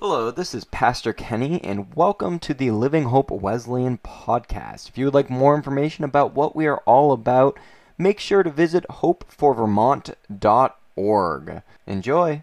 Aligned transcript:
Hello, 0.00 0.30
this 0.30 0.54
is 0.54 0.64
Pastor 0.64 1.12
Kenny, 1.12 1.60
and 1.64 1.92
welcome 1.96 2.38
to 2.38 2.54
the 2.54 2.70
Living 2.70 3.06
Hope 3.06 3.32
Wesleyan 3.32 3.98
podcast. 3.98 4.88
If 4.88 4.96
you 4.96 5.06
would 5.06 5.14
like 5.14 5.28
more 5.28 5.56
information 5.56 6.04
about 6.04 6.36
what 6.36 6.54
we 6.54 6.68
are 6.68 6.78
all 6.86 7.10
about, 7.10 7.58
make 7.98 8.20
sure 8.20 8.44
to 8.44 8.50
visit 8.50 8.86
hopeforvermont.org. 8.88 11.62
Enjoy. 11.88 12.42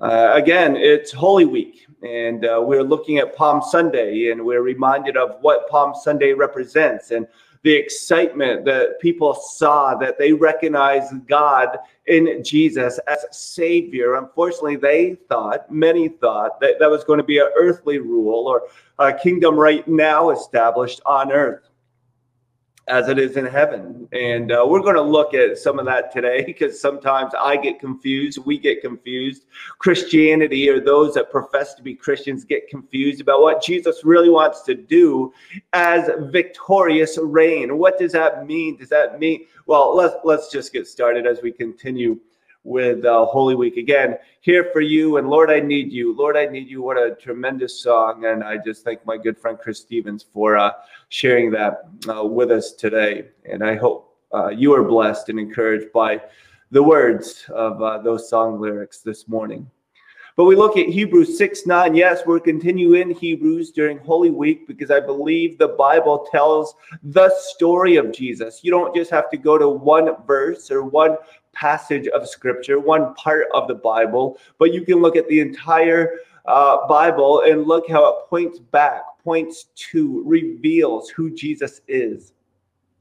Uh, 0.00 0.30
again, 0.34 0.76
it's 0.76 1.12
Holy 1.12 1.44
Week, 1.44 1.86
and 2.02 2.44
uh, 2.44 2.60
we're 2.64 2.82
looking 2.82 3.18
at 3.18 3.36
Palm 3.36 3.62
Sunday, 3.62 4.32
and 4.32 4.44
we're 4.44 4.62
reminded 4.62 5.16
of 5.16 5.36
what 5.40 5.68
Palm 5.68 5.94
Sunday 5.94 6.32
represents. 6.32 7.12
And 7.12 7.28
the 7.62 7.72
excitement 7.72 8.64
that 8.64 9.00
people 9.00 9.34
saw 9.34 9.94
that 9.96 10.18
they 10.18 10.32
recognized 10.32 11.26
God 11.26 11.76
in 12.06 12.42
Jesus 12.44 12.98
as 13.06 13.24
Savior. 13.30 14.16
Unfortunately, 14.16 14.76
they 14.76 15.16
thought, 15.28 15.70
many 15.70 16.08
thought, 16.08 16.60
that 16.60 16.78
that 16.78 16.90
was 16.90 17.04
going 17.04 17.18
to 17.18 17.24
be 17.24 17.38
an 17.38 17.50
earthly 17.56 17.98
rule 17.98 18.46
or 18.46 18.62
a 18.98 19.12
kingdom 19.12 19.56
right 19.56 19.86
now 19.86 20.30
established 20.30 21.00
on 21.04 21.32
earth 21.32 21.67
as 22.88 23.08
it 23.08 23.18
is 23.18 23.36
in 23.36 23.46
heaven. 23.46 24.08
And 24.12 24.50
uh, 24.50 24.64
we're 24.66 24.80
going 24.80 24.96
to 24.96 25.02
look 25.02 25.34
at 25.34 25.58
some 25.58 25.78
of 25.78 25.86
that 25.86 26.12
today 26.12 26.44
because 26.44 26.80
sometimes 26.80 27.32
I 27.38 27.56
get 27.56 27.78
confused, 27.78 28.38
we 28.44 28.58
get 28.58 28.80
confused. 28.80 29.44
Christianity 29.78 30.68
or 30.68 30.80
those 30.80 31.14
that 31.14 31.30
profess 31.30 31.74
to 31.74 31.82
be 31.82 31.94
Christians 31.94 32.44
get 32.44 32.68
confused 32.68 33.20
about 33.20 33.42
what 33.42 33.62
Jesus 33.62 34.04
really 34.04 34.30
wants 34.30 34.62
to 34.62 34.74
do 34.74 35.32
as 35.72 36.10
victorious 36.30 37.18
reign. 37.20 37.78
What 37.78 37.98
does 37.98 38.12
that 38.12 38.46
mean? 38.46 38.76
Does 38.76 38.88
that 38.88 39.18
mean 39.18 39.46
well, 39.68 39.94
let's 39.94 40.16
let's 40.24 40.50
just 40.50 40.72
get 40.72 40.88
started 40.88 41.26
as 41.26 41.42
we 41.42 41.52
continue 41.52 42.18
with 42.64 43.04
uh, 43.04 43.24
Holy 43.26 43.54
Week. 43.54 43.76
Again, 43.76 44.16
here 44.40 44.70
for 44.72 44.80
you. 44.80 45.16
And 45.16 45.28
Lord, 45.28 45.50
I 45.50 45.60
need 45.60 45.92
you. 45.92 46.16
Lord, 46.16 46.36
I 46.36 46.46
need 46.46 46.68
you. 46.68 46.82
What 46.82 46.96
a 46.96 47.14
tremendous 47.14 47.82
song. 47.82 48.26
And 48.26 48.44
I 48.44 48.58
just 48.58 48.84
thank 48.84 49.04
my 49.06 49.16
good 49.16 49.38
friend 49.38 49.58
Chris 49.60 49.80
Stevens 49.80 50.24
for 50.32 50.56
uh, 50.56 50.72
sharing 51.08 51.50
that 51.52 51.88
uh, 52.08 52.24
with 52.24 52.50
us 52.50 52.72
today. 52.72 53.28
And 53.50 53.64
I 53.64 53.76
hope 53.76 54.16
uh, 54.34 54.48
you 54.48 54.74
are 54.74 54.84
blessed 54.84 55.28
and 55.28 55.38
encouraged 55.38 55.92
by 55.92 56.20
the 56.70 56.82
words 56.82 57.46
of 57.48 57.80
uh, 57.80 57.98
those 57.98 58.28
song 58.28 58.60
lyrics 58.60 59.00
this 59.00 59.28
morning. 59.28 59.70
But 60.38 60.44
we 60.44 60.54
look 60.54 60.76
at 60.76 60.86
Hebrews 60.86 61.36
6 61.36 61.66
9. 61.66 61.96
Yes, 61.96 62.20
we're 62.24 62.38
continuing 62.38 63.10
Hebrews 63.10 63.72
during 63.72 63.98
Holy 63.98 64.30
Week 64.30 64.68
because 64.68 64.88
I 64.88 65.00
believe 65.00 65.58
the 65.58 65.74
Bible 65.76 66.28
tells 66.30 66.76
the 67.02 67.28
story 67.36 67.96
of 67.96 68.12
Jesus. 68.12 68.60
You 68.62 68.70
don't 68.70 68.94
just 68.94 69.10
have 69.10 69.28
to 69.30 69.36
go 69.36 69.58
to 69.58 69.68
one 69.68 70.14
verse 70.28 70.70
or 70.70 70.84
one 70.84 71.16
passage 71.52 72.06
of 72.06 72.28
Scripture, 72.28 72.78
one 72.78 73.16
part 73.16 73.46
of 73.52 73.66
the 73.66 73.74
Bible, 73.74 74.38
but 74.60 74.72
you 74.72 74.82
can 74.82 75.02
look 75.02 75.16
at 75.16 75.26
the 75.26 75.40
entire 75.40 76.20
uh, 76.46 76.86
Bible 76.86 77.40
and 77.40 77.64
look 77.64 77.90
how 77.90 78.06
it 78.06 78.28
points 78.30 78.60
back, 78.60 79.02
points 79.24 79.64
to, 79.90 80.22
reveals 80.24 81.10
who 81.10 81.34
Jesus 81.34 81.80
is. 81.88 82.32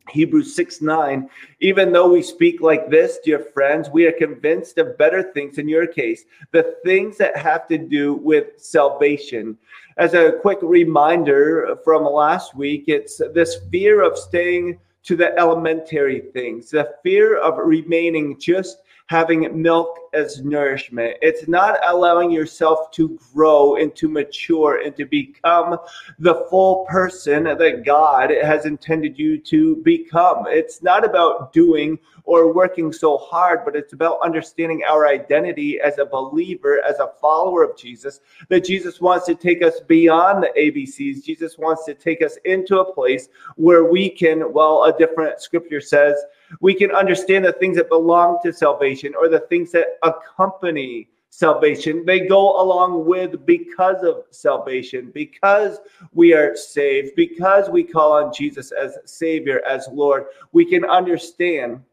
Hebrews 0.10 0.56
6 0.56 0.82
9. 0.82 1.30
Even 1.60 1.92
though 1.92 2.10
we 2.10 2.22
speak 2.22 2.62
like 2.62 2.90
this, 2.90 3.20
dear 3.24 3.40
friends, 3.40 3.90
we 3.90 4.06
are 4.06 4.12
convinced 4.12 4.78
of 4.78 4.98
better 4.98 5.32
things 5.34 5.58
in 5.58 5.68
your 5.68 5.88
case, 5.88 6.26
the 6.52 6.76
things 6.84 7.18
that 7.18 7.38
have 7.38 7.68
to 7.68 7.78
do 7.78 8.16
with 8.16 8.48
salvation. 8.58 9.58
As 9.98 10.14
a 10.14 10.34
quick 10.42 10.60
reminder 10.62 11.78
from 11.84 12.04
last 12.04 12.56
week, 12.56 12.86
it's 12.88 13.22
this 13.34 13.58
fear 13.72 14.02
of 14.04 14.18
staying 14.18 14.80
to 15.04 15.16
the 15.16 15.38
elementary 15.40 16.22
things, 16.34 16.70
the 16.70 16.94
fear 17.02 17.38
of 17.40 17.66
remaining 17.66 18.40
just 18.40 18.82
having 19.08 19.62
milk 19.62 19.98
as 20.18 20.42
nourishment. 20.44 21.16
It's 21.22 21.48
not 21.48 21.80
allowing 21.86 22.32
yourself 22.32 22.92
to 22.92 23.20
grow 23.34 23.76
and 23.76 23.96
to 23.96 24.10
mature 24.10 24.82
and 24.84 24.96
to 24.98 25.06
become 25.06 25.78
the 26.20 26.46
full 26.50 26.86
person 26.86 27.44
that 27.44 27.84
God 27.86 28.32
has 28.32 28.66
intended 28.66 29.18
you 29.18 29.38
to 29.42 29.78
become. 29.78 30.46
It's 30.48 30.82
not 30.82 31.06
about 31.06 31.54
doing 31.54 32.00
or 32.24 32.54
working 32.54 32.92
so 32.92 33.18
hard, 33.18 33.62
but 33.64 33.76
it's 33.76 33.94
about 33.94 34.20
understanding 34.22 34.84
our 34.84 35.08
identity 35.08 35.80
as 35.80 35.98
a 35.98 36.06
believer, 36.06 36.82
as 36.86 37.00
a 37.00 37.12
follower 37.22 37.64
of 37.64 37.78
Jesus, 37.78 38.20
that 38.50 38.66
Jesus 38.66 39.00
wants 39.00 39.26
to 39.28 39.36
take 39.36 39.64
us 39.64 39.80
beyond 39.88 40.44
the 40.44 40.50
ABCs. 40.60 41.24
Jesus 41.24 41.58
wants 41.58 41.86
to 41.86 41.94
take 41.94 42.22
us 42.22 42.38
into 42.44 42.80
a 42.80 42.94
place 42.94 43.30
where 43.56 43.86
we 43.86 44.10
can, 44.10 44.52
well, 44.52 44.84
a 44.84 44.98
different 44.98 45.42
scripture 45.42 45.80
says, 45.80 46.16
we 46.60 46.74
can 46.74 46.92
understand 46.92 47.46
the 47.46 47.54
things 47.54 47.78
that 47.78 47.90
belong 47.90 48.40
to 48.44 48.54
salvation 48.54 49.14
or 49.20 49.30
the 49.30 49.42
things 49.42 49.72
that 49.72 49.98
accompany 50.14 51.10
salvation. 51.30 52.06
They 52.06 52.22
go 52.22 52.62
along 52.62 53.06
with 53.06 53.46
because 53.46 54.04
of 54.04 54.24
salvation, 54.32 55.12
because 55.14 55.80
we 56.14 56.34
are 56.34 56.56
saved, 56.56 57.16
because 57.16 57.70
we 57.70 57.84
call 57.84 58.14
on 58.14 58.34
Jesus 58.34 58.72
as 58.72 58.98
Savior, 59.06 59.62
as 59.68 59.88
Lord. 59.92 60.26
We 60.52 60.66
can 60.66 60.84
understand 60.86 61.84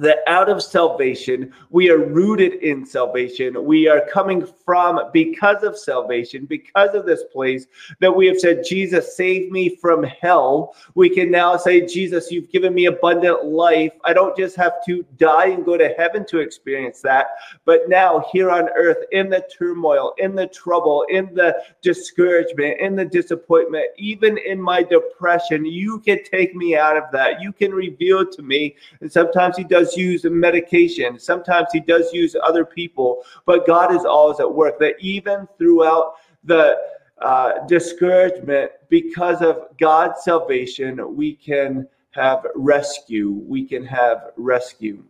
that 0.00 0.18
out 0.26 0.48
of 0.48 0.62
salvation, 0.62 1.52
we 1.70 1.90
are 1.90 1.98
rooted 1.98 2.54
in 2.54 2.84
salvation. 2.84 3.64
We 3.64 3.88
are 3.88 4.06
coming 4.12 4.46
from 4.64 5.00
because 5.12 5.62
of 5.62 5.78
salvation, 5.78 6.46
because 6.46 6.94
of 6.94 7.06
this 7.06 7.24
place 7.32 7.66
that 8.00 8.14
we 8.14 8.26
have 8.26 8.38
said, 8.38 8.64
Jesus, 8.66 9.16
save 9.16 9.50
me 9.50 9.76
from 9.76 10.02
hell. 10.02 10.74
We 10.94 11.08
can 11.08 11.30
now 11.30 11.56
say, 11.56 11.86
Jesus, 11.86 12.30
you've 12.30 12.50
given 12.50 12.74
me 12.74 12.86
abundant 12.86 13.44
life. 13.44 13.92
I 14.04 14.12
don't 14.12 14.36
just 14.36 14.56
have 14.56 14.84
to 14.86 15.04
die 15.16 15.48
and 15.48 15.64
go 15.64 15.76
to 15.76 15.94
heaven 15.96 16.24
to 16.26 16.38
experience 16.38 17.00
that, 17.02 17.26
but 17.64 17.88
now 17.88 18.24
here 18.32 18.50
on 18.50 18.68
earth, 18.76 19.04
in 19.12 19.30
the 19.30 19.46
turmoil, 19.56 20.14
in 20.18 20.34
the 20.34 20.46
trouble, 20.48 21.04
in 21.08 21.34
the 21.34 21.56
discouragement, 21.82 22.80
in 22.80 22.96
the 22.96 23.04
disappointment, 23.04 23.86
even 23.96 24.38
in 24.38 24.60
my 24.60 24.82
depression, 24.82 25.64
you 25.64 26.00
can 26.00 26.22
take 26.24 26.54
me 26.54 26.76
out 26.76 26.96
of 26.96 27.04
that. 27.12 27.40
You 27.40 27.52
can 27.52 27.72
reveal 27.72 28.26
to 28.26 28.42
me. 28.42 28.76
And 29.00 29.10
sometimes 29.10 29.56
He 29.56 29.64
does 29.64 29.85
does 29.86 29.96
use 29.96 30.24
medication. 30.24 31.18
Sometimes 31.18 31.68
he 31.72 31.80
does 31.80 32.12
use 32.12 32.36
other 32.42 32.64
people, 32.64 33.22
but 33.44 33.66
God 33.66 33.94
is 33.94 34.04
always 34.04 34.40
at 34.40 34.52
work. 34.52 34.78
That 34.78 34.94
even 35.00 35.48
throughout 35.58 36.14
the 36.44 36.76
uh, 37.20 37.66
discouragement, 37.66 38.72
because 38.88 39.42
of 39.42 39.68
God's 39.78 40.22
salvation, 40.22 41.16
we 41.16 41.34
can 41.34 41.88
have 42.10 42.46
rescue. 42.54 43.30
We 43.30 43.64
can 43.64 43.84
have 43.84 44.30
rescue. 44.36 45.02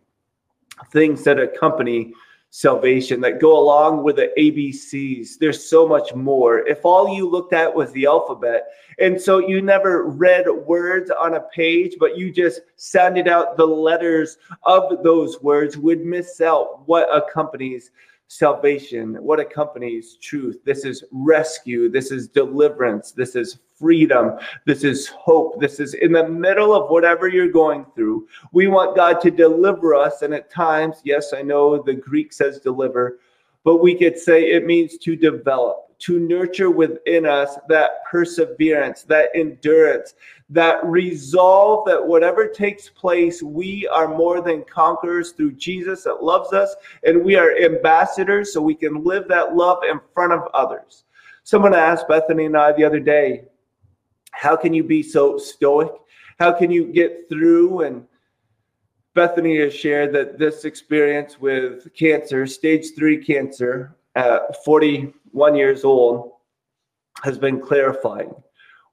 Things 0.93 1.25
that 1.25 1.38
accompany 1.38 2.12
salvation 2.56 3.21
that 3.21 3.39
go 3.39 3.59
along 3.59 4.03
with 4.03 4.17
the 4.17 4.33
ABCs. 4.39 5.37
There's 5.39 5.69
so 5.69 5.87
much 5.87 6.15
more. 6.15 6.67
If 6.67 6.87
all 6.87 7.15
you 7.15 7.28
looked 7.28 7.53
at 7.53 7.75
was 7.75 7.93
the 7.93 8.06
alphabet, 8.06 8.69
and 8.99 9.21
so 9.21 9.47
you 9.47 9.61
never 9.61 10.05
read 10.05 10.47
words 10.65 11.11
on 11.11 11.34
a 11.34 11.43
page, 11.55 11.97
but 12.00 12.17
you 12.17 12.33
just 12.33 12.62
sounded 12.77 13.28
out 13.28 13.59
the 13.59 13.67
letters 13.67 14.39
of 14.62 15.03
those 15.03 15.43
words, 15.43 15.77
would 15.77 16.06
miss 16.06 16.41
out 16.41 16.89
what 16.89 17.15
accompanies 17.15 17.91
salvation, 18.28 19.14
what 19.22 19.41
accompanies 19.41 20.16
truth. 20.20 20.59
This 20.64 20.84
is 20.84 21.04
rescue. 21.12 21.88
This 21.88 22.10
is 22.10 22.28
deliverance. 22.28 23.12
This 23.12 23.37
is 23.37 23.59
freedom. 23.75 24.32
This 24.64 24.84
is 24.84 25.09
hope. 25.09 25.60
This 25.60 25.81
is 25.81 25.94
in 25.94 26.12
the 26.12 26.28
middle 26.28 26.75
of 26.75 26.91
whatever 26.91 27.28
you're 27.28 27.48
going 27.48 27.87
through. 27.94 28.26
We 28.53 28.66
want 28.66 28.97
God 28.97 29.20
to 29.20 29.31
deliver 29.31 29.94
us. 29.94 30.22
And 30.22 30.34
at 30.34 30.50
times, 30.50 31.00
yes, 31.04 31.32
I 31.32 31.42
know 31.42 31.82
the 31.82 31.94
Greek 31.94 32.32
says 32.32 32.59
deliver, 32.59 33.19
but 33.64 33.82
we 33.82 33.94
could 33.94 34.19
say 34.19 34.50
it 34.50 34.66
means 34.66 34.98
to 34.98 35.16
develop 35.16 35.86
to 35.99 36.19
nurture 36.19 36.71
within 36.71 37.27
us 37.27 37.59
that 37.69 38.05
perseverance, 38.11 39.03
that 39.05 39.31
endurance, 39.34 40.15
that 40.51 40.84
resolve 40.84 41.87
that 41.87 42.07
whatever 42.07 42.47
takes 42.47 42.89
place, 42.89 43.43
we 43.43 43.89
are 43.89 44.09
more 44.09 44.41
than 44.41 44.65
conquerors 44.65 45.33
through 45.33 45.53
Jesus 45.53 46.05
that 46.05 46.23
loves 46.23 46.53
us, 46.53 46.75
and 47.05 47.25
we 47.25 47.37
are 47.37 47.56
ambassadors 47.56 48.53
so 48.53 48.61
we 48.61 48.75
can 48.75 49.03
live 49.05 49.27
that 49.29 49.56
love 49.56 49.79
in 49.89 50.01
front 50.15 50.33
of 50.33 50.49
others. 50.55 51.05
Someone 51.45 51.75
asked 51.75 52.09
Bethany 52.09 52.47
and 52.47 52.56
I 52.56 52.73
the 52.73 52.85
other 52.85 53.00
day, 53.00 53.44
How 54.32 54.56
can 54.56 54.75
you 54.75 54.85
be 54.85 55.03
so 55.03 55.38
stoic? 55.38 55.93
How 56.38 56.53
can 56.53 56.70
you 56.70 56.93
get 56.93 57.29
through 57.29 57.82
and 57.82 58.06
Bethany 59.15 59.59
has 59.61 59.73
shared 59.73 60.12
that 60.12 60.38
this 60.38 60.67
experience 60.67 61.41
with 61.41 61.93
cancer, 61.94 62.47
stage 62.47 62.88
three 62.94 63.25
cancer, 63.25 63.97
at 64.15 64.65
40 64.65 65.12
one 65.32 65.55
years 65.55 65.84
old 65.84 66.32
has 67.23 67.38
been 67.38 67.61
clarifying 67.61 68.34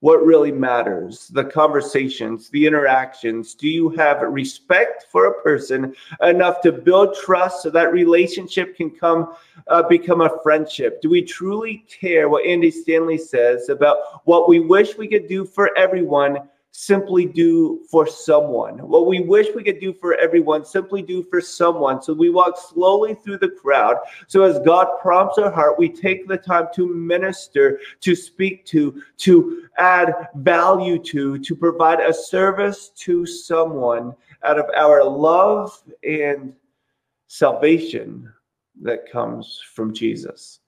what 0.03 0.25
really 0.25 0.51
matters, 0.51 1.29
the 1.29 1.45
conversations, 1.45 2.49
the 2.49 2.65
interactions. 2.65 3.55
Do 3.55 3.69
you 3.69 3.87
have 3.91 4.21
respect 4.21 5.05
for 5.09 5.27
a 5.27 5.41
person 5.41 5.95
enough 6.21 6.59
to 6.63 6.73
build 6.73 7.15
trust 7.15 7.63
so 7.63 7.69
that 7.69 7.93
relationship 7.93 8.75
can 8.75 8.89
come 8.89 9.33
uh, 9.69 9.83
become 9.83 10.19
a 10.19 10.41
friendship? 10.43 11.01
Do 11.01 11.09
we 11.09 11.21
truly 11.21 11.85
care 11.87 12.27
what 12.27 12.45
Andy 12.45 12.69
Stanley 12.69 13.17
says 13.17 13.69
about 13.69 14.25
what 14.25 14.49
we 14.49 14.59
wish 14.59 14.97
we 14.97 15.07
could 15.07 15.29
do 15.29 15.45
for 15.45 15.71
everyone 15.77 16.49
simply 16.75 17.27
do 17.27 17.85
for 17.89 18.07
someone. 18.07 18.79
What 18.79 19.05
we 19.05 19.21
wish 19.21 19.53
we 19.55 19.63
could 19.63 19.79
do 19.79 19.93
for 19.93 20.15
everyone, 20.15 20.65
simply 20.65 21.03
do 21.03 21.21
for 21.21 21.39
someone. 21.39 22.01
So 22.01 22.13
we 22.13 22.31
walk 22.31 22.57
slowly 22.57 23.13
through 23.13 23.37
the 23.37 23.49
crowd. 23.49 23.97
So 24.25 24.41
as 24.41 24.59
God 24.65 24.87
prompts 24.99 25.37
our 25.37 25.51
heart, 25.51 25.77
we 25.77 25.87
take 25.87 26.27
the 26.27 26.37
time 26.37 26.67
to 26.73 26.87
minister, 26.87 27.79
to 28.01 28.15
speak 28.15 28.65
to, 28.65 29.03
to 29.19 29.67
add 29.77 30.29
value 30.35 30.97
to, 31.03 31.37
to 31.37 31.55
provide 31.55 31.99
a 31.99 32.11
service 32.11 32.89
to 32.95 33.27
someone 33.27 34.15
out 34.43 34.57
of 34.57 34.65
our 34.75 35.03
love 35.03 35.79
and 36.03 36.53
salvation 37.27 38.33
that 38.81 39.09
comes 39.11 39.61
from 39.75 39.93
Jesus 39.93 40.59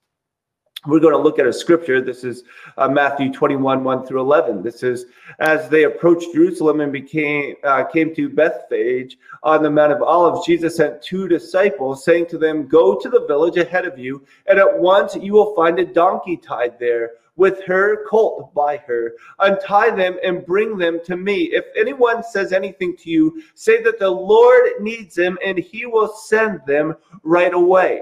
we're 0.87 0.99
going 0.99 1.13
to 1.13 1.19
look 1.19 1.39
at 1.39 1.45
a 1.47 1.53
scripture. 1.53 2.01
This 2.01 2.23
is 2.23 2.43
uh, 2.77 2.87
Matthew 2.87 3.31
21, 3.31 3.83
1 3.83 4.05
through 4.05 4.21
11. 4.21 4.63
This 4.63 4.83
is 4.83 5.05
as 5.39 5.69
they 5.69 5.83
approached 5.83 6.33
Jerusalem 6.33 6.81
and 6.81 6.91
became 6.91 7.55
uh, 7.63 7.83
came 7.85 8.13
to 8.15 8.29
Bethphage 8.29 9.17
on 9.45 9.61
the 9.61 9.69
Mount 9.69 9.91
of 9.91 10.01
Olives, 10.01 10.45
Jesus 10.45 10.75
sent 10.75 11.01
two 11.01 11.27
disciples, 11.27 12.03
saying 12.03 12.25
to 12.27 12.37
them, 12.37 12.67
Go 12.67 12.99
to 12.99 13.09
the 13.09 13.25
village 13.27 13.57
ahead 13.57 13.85
of 13.85 13.99
you, 13.99 14.25
and 14.47 14.57
at 14.57 14.79
once 14.79 15.15
you 15.15 15.33
will 15.33 15.55
find 15.55 15.77
a 15.77 15.85
donkey 15.85 16.35
tied 16.35 16.79
there 16.79 17.11
with 17.35 17.61
her 17.65 18.05
colt 18.07 18.53
by 18.53 18.77
her. 18.77 19.13
Untie 19.39 19.91
them 19.91 20.17
and 20.23 20.45
bring 20.45 20.77
them 20.77 20.99
to 21.05 21.15
me. 21.15 21.43
If 21.51 21.65
anyone 21.77 22.23
says 22.23 22.53
anything 22.53 22.95
to 22.97 23.09
you, 23.09 23.43
say 23.53 23.83
that 23.83 23.99
the 23.99 24.09
Lord 24.09 24.71
needs 24.79 25.15
them, 25.15 25.37
and 25.45 25.59
he 25.59 25.85
will 25.85 26.07
send 26.07 26.61
them 26.65 26.95
right 27.23 27.53
away. 27.53 28.01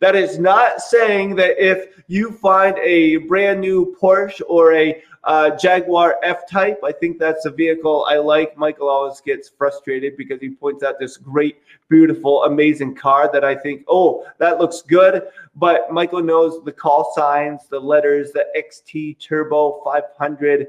That 0.00 0.14
is 0.14 0.38
not 0.38 0.80
saying 0.80 1.36
that 1.36 1.58
if 1.58 2.02
you 2.06 2.32
find 2.32 2.78
a 2.78 3.16
brand 3.16 3.60
new 3.60 3.96
Porsche 4.00 4.42
or 4.48 4.72
a 4.74 5.02
uh, 5.24 5.50
Jaguar 5.56 6.16
F 6.22 6.48
Type, 6.48 6.78
I 6.84 6.92
think 6.92 7.18
that's 7.18 7.44
a 7.44 7.50
vehicle 7.50 8.06
I 8.08 8.16
like. 8.16 8.56
Michael 8.56 8.88
always 8.88 9.20
gets 9.20 9.48
frustrated 9.48 10.16
because 10.16 10.40
he 10.40 10.50
points 10.50 10.84
out 10.84 11.00
this 11.00 11.16
great, 11.16 11.58
beautiful, 11.88 12.44
amazing 12.44 12.94
car 12.94 13.28
that 13.32 13.44
I 13.44 13.56
think, 13.56 13.84
oh, 13.88 14.24
that 14.38 14.58
looks 14.58 14.82
good. 14.82 15.24
But 15.56 15.92
Michael 15.92 16.22
knows 16.22 16.64
the 16.64 16.72
call 16.72 17.12
signs, 17.14 17.62
the 17.68 17.80
letters, 17.80 18.30
the 18.30 18.46
XT 18.56 19.18
Turbo 19.18 19.82
500, 19.84 20.68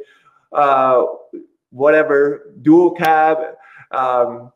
uh, 0.52 1.06
whatever, 1.70 2.52
dual 2.64 2.92
cab. 2.92 3.38
Um, 3.92 4.52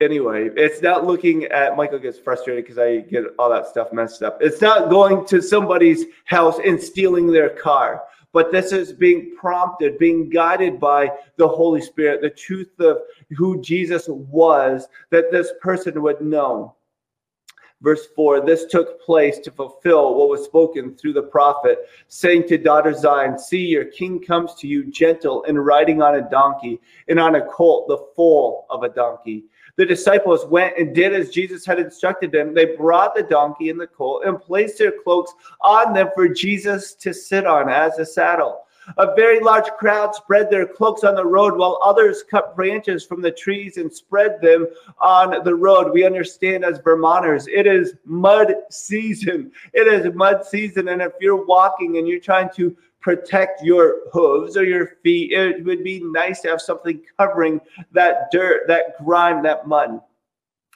anyway, 0.00 0.50
it's 0.56 0.82
not 0.82 1.06
looking 1.06 1.44
at 1.46 1.76
Michael 1.76 1.98
gets 1.98 2.18
frustrated 2.18 2.64
because 2.64 2.78
I 2.78 3.00
get 3.00 3.24
all 3.38 3.50
that 3.50 3.66
stuff 3.66 3.92
messed 3.92 4.22
up. 4.22 4.38
It's 4.40 4.60
not 4.60 4.90
going 4.90 5.26
to 5.26 5.42
somebody's 5.42 6.06
house 6.24 6.58
and 6.64 6.80
stealing 6.80 7.26
their 7.26 7.50
car, 7.50 8.02
but 8.32 8.52
this 8.52 8.72
is 8.72 8.92
being 8.92 9.34
prompted, 9.36 9.98
being 9.98 10.28
guided 10.30 10.80
by 10.80 11.10
the 11.36 11.48
Holy 11.48 11.80
Spirit, 11.80 12.22
the 12.22 12.30
truth 12.30 12.70
of 12.80 12.98
who 13.36 13.60
Jesus 13.60 14.08
was, 14.08 14.88
that 15.10 15.30
this 15.30 15.52
person 15.60 16.02
would 16.02 16.20
know. 16.20 16.74
Verse 17.82 18.08
4 18.14 18.44
This 18.44 18.66
took 18.66 19.02
place 19.02 19.38
to 19.38 19.50
fulfill 19.50 20.14
what 20.14 20.28
was 20.28 20.44
spoken 20.44 20.94
through 20.94 21.14
the 21.14 21.22
prophet, 21.22 21.78
saying 22.08 22.46
to 22.48 22.58
daughter 22.58 22.92
Zion, 22.92 23.38
See, 23.38 23.64
your 23.64 23.86
king 23.86 24.20
comes 24.20 24.54
to 24.56 24.68
you 24.68 24.90
gentle 24.90 25.44
and 25.44 25.64
riding 25.64 26.02
on 26.02 26.16
a 26.16 26.30
donkey, 26.30 26.78
and 27.08 27.18
on 27.18 27.36
a 27.36 27.46
colt, 27.46 27.88
the 27.88 28.06
foal 28.14 28.66
of 28.68 28.82
a 28.82 28.90
donkey 28.90 29.44
the 29.80 29.86
disciples 29.86 30.44
went 30.44 30.76
and 30.76 30.94
did 30.94 31.14
as 31.14 31.30
Jesus 31.30 31.64
had 31.64 31.78
instructed 31.78 32.30
them. 32.30 32.52
They 32.52 32.76
brought 32.76 33.14
the 33.14 33.22
donkey 33.22 33.70
and 33.70 33.80
the 33.80 33.86
colt 33.86 34.24
and 34.26 34.38
placed 34.38 34.76
their 34.76 34.92
cloaks 34.92 35.32
on 35.62 35.94
them 35.94 36.10
for 36.14 36.28
Jesus 36.28 36.92
to 36.96 37.14
sit 37.14 37.46
on 37.46 37.70
as 37.70 37.98
a 37.98 38.04
saddle. 38.04 38.66
A 38.98 39.14
very 39.14 39.40
large 39.40 39.70
crowd 39.78 40.14
spread 40.14 40.50
their 40.50 40.66
cloaks 40.66 41.02
on 41.02 41.14
the 41.14 41.24
road, 41.24 41.56
while 41.56 41.80
others 41.82 42.22
cut 42.30 42.54
branches 42.54 43.06
from 43.06 43.22
the 43.22 43.30
trees 43.30 43.78
and 43.78 43.90
spread 43.90 44.38
them 44.42 44.66
on 45.00 45.42
the 45.44 45.54
road. 45.54 45.94
We 45.94 46.04
understand 46.04 46.62
as 46.62 46.78
Vermonters, 46.80 47.46
it 47.46 47.66
is 47.66 47.94
mud 48.04 48.52
season. 48.68 49.50
It 49.72 49.86
is 49.86 50.14
mud 50.14 50.44
season. 50.44 50.88
And 50.88 51.00
if 51.00 51.12
you're 51.22 51.46
walking 51.46 51.96
and 51.96 52.06
you're 52.06 52.20
trying 52.20 52.50
to 52.56 52.76
protect 53.00 53.62
your 53.62 54.10
hooves 54.12 54.56
or 54.56 54.64
your 54.64 54.96
feet. 55.02 55.32
It 55.32 55.64
would 55.64 55.82
be 55.82 56.00
nice 56.02 56.40
to 56.40 56.48
have 56.48 56.60
something 56.60 57.00
covering 57.18 57.60
that 57.92 58.30
dirt, 58.30 58.68
that 58.68 59.04
grime, 59.04 59.42
that 59.42 59.66
mud. 59.66 60.00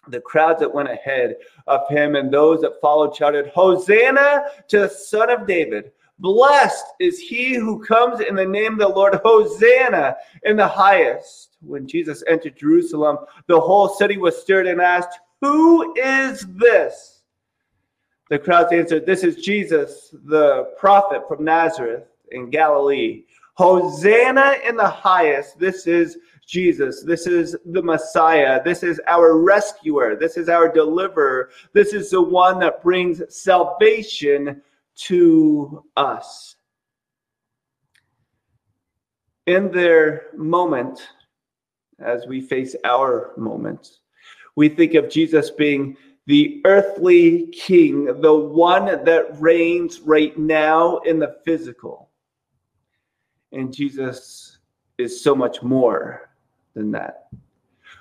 The 0.08 0.20
crowds 0.20 0.60
that 0.60 0.74
went 0.74 0.90
ahead 0.90 1.36
of 1.66 1.88
him 1.88 2.14
and 2.14 2.32
those 2.32 2.60
that 2.60 2.80
followed 2.80 3.16
shouted, 3.16 3.48
Hosanna 3.48 4.44
to 4.68 4.80
the 4.80 4.88
Son 4.88 5.30
of 5.30 5.46
David. 5.46 5.92
Blessed 6.18 6.84
is 7.00 7.18
he 7.18 7.54
who 7.54 7.82
comes 7.82 8.20
in 8.20 8.34
the 8.34 8.44
name 8.44 8.74
of 8.74 8.78
the 8.78 8.88
Lord. 8.88 9.14
Hosanna 9.24 10.16
in 10.44 10.56
the 10.56 10.68
highest. 10.68 11.56
When 11.60 11.88
Jesus 11.88 12.22
entered 12.28 12.56
Jerusalem, 12.56 13.18
the 13.46 13.58
whole 13.58 13.88
city 13.88 14.18
was 14.18 14.40
stirred 14.40 14.66
and 14.66 14.80
asked, 14.80 15.18
Who 15.40 15.94
is 15.96 16.46
this? 16.50 17.22
The 18.28 18.38
crowds 18.38 18.72
answered, 18.72 19.06
This 19.06 19.24
is 19.24 19.36
Jesus, 19.36 20.14
the 20.24 20.74
prophet 20.78 21.22
from 21.26 21.44
Nazareth 21.44 22.04
in 22.32 22.50
Galilee. 22.50 23.24
Hosanna 23.54 24.54
in 24.66 24.76
the 24.76 24.88
highest. 24.88 25.58
This 25.58 25.86
is 25.86 26.18
Jesus. 26.46 27.02
This 27.02 27.26
is 27.26 27.56
the 27.66 27.82
Messiah. 27.82 28.62
This 28.62 28.82
is 28.82 29.00
our 29.06 29.38
rescuer. 29.38 30.16
This 30.16 30.36
is 30.36 30.48
our 30.48 30.68
deliverer. 30.68 31.50
This 31.72 31.92
is 31.92 32.10
the 32.10 32.22
one 32.22 32.58
that 32.60 32.82
brings 32.82 33.22
salvation 33.34 34.60
to 34.96 35.84
us. 35.96 36.56
In 39.46 39.70
their 39.70 40.28
moment, 40.34 41.08
as 41.98 42.26
we 42.26 42.40
face 42.40 42.74
our 42.84 43.32
moment, 43.36 43.98
we 44.56 44.68
think 44.68 44.94
of 44.94 45.10
Jesus 45.10 45.50
being 45.50 45.96
the 46.26 46.62
earthly 46.64 47.48
king, 47.48 48.06
the 48.20 48.34
one 48.34 48.86
that 48.86 49.40
reigns 49.40 50.00
right 50.00 50.36
now 50.38 50.98
in 50.98 51.18
the 51.18 51.36
physical. 51.44 52.03
And 53.54 53.72
Jesus 53.72 54.58
is 54.98 55.22
so 55.22 55.34
much 55.34 55.62
more 55.62 56.30
than 56.74 56.90
that. 56.92 57.28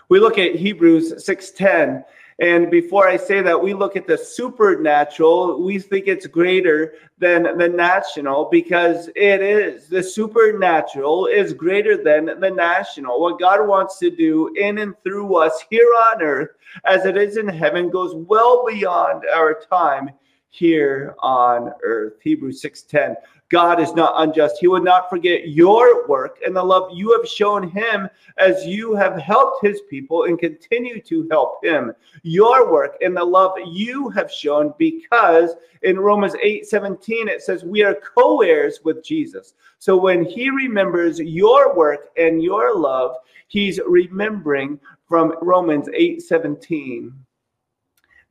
We 0.09 0.19
look 0.19 0.37
at 0.37 0.55
Hebrews 0.55 1.23
6:10 1.23 2.03
and 2.39 2.71
before 2.71 3.07
I 3.07 3.17
say 3.17 3.41
that, 3.41 3.61
we 3.61 3.73
look 3.73 3.95
at 3.95 4.07
the 4.07 4.17
supernatural. 4.17 5.63
We 5.63 5.77
think 5.77 6.07
it's 6.07 6.25
greater 6.25 6.95
than 7.19 7.57
the 7.57 7.69
national 7.69 8.45
because 8.45 9.07
it 9.15 9.41
is. 9.41 9.87
The 9.87 10.01
supernatural 10.01 11.27
is 11.27 11.53
greater 11.53 11.95
than 11.95 12.39
the 12.39 12.49
national. 12.49 13.21
What 13.21 13.39
God 13.39 13.67
wants 13.67 13.99
to 13.99 14.09
do 14.09 14.51
in 14.55 14.79
and 14.79 14.95
through 15.03 15.35
us 15.35 15.63
here 15.69 15.87
on 16.11 16.23
earth, 16.23 16.49
as 16.85 17.05
it 17.05 17.17
is 17.17 17.37
in 17.37 17.47
heaven, 17.47 17.89
goes 17.89 18.15
well 18.15 18.65
beyond 18.67 19.23
our 19.31 19.61
time 19.71 20.09
here 20.49 21.15
on 21.19 21.71
earth. 21.83 22.13
Hebrews 22.21 22.61
6:10 22.61 23.15
God 23.53 23.79
is 23.79 23.93
not 23.93 24.15
unjust. 24.17 24.57
He 24.59 24.67
would 24.67 24.83
not 24.83 25.11
forget 25.11 25.49
your 25.49 26.07
work 26.07 26.39
and 26.43 26.55
the 26.55 26.63
love 26.63 26.89
you 26.91 27.15
have 27.15 27.29
shown 27.29 27.69
him 27.69 28.09
as 28.39 28.65
you 28.65 28.95
have 28.95 29.15
helped 29.21 29.63
his 29.63 29.79
people 29.81 30.23
and 30.23 30.39
continue 30.39 30.99
to 31.01 31.27
help 31.29 31.63
him. 31.63 31.93
Your 32.23 32.71
work 32.71 32.97
and 33.01 33.15
the 33.15 33.23
love 33.23 33.51
you 33.67 34.09
have 34.09 34.31
shown 34.31 34.73
because 34.79 35.51
in 35.83 35.99
Romans 35.99 36.33
8 36.41 36.65
17, 36.65 37.27
it 37.27 37.43
says, 37.43 37.63
We 37.63 37.83
are 37.83 37.93
co 37.93 38.41
heirs 38.41 38.79
with 38.83 39.05
Jesus. 39.05 39.53
So 39.77 39.97
when 39.97 40.25
he 40.25 40.49
remembers 40.49 41.19
your 41.19 41.75
work 41.75 42.09
and 42.17 42.41
your 42.41 42.75
love, 42.75 43.17
he's 43.49 43.79
remembering 43.85 44.79
from 45.07 45.35
Romans 45.43 45.87
8 45.93 46.23
17. 46.23 47.13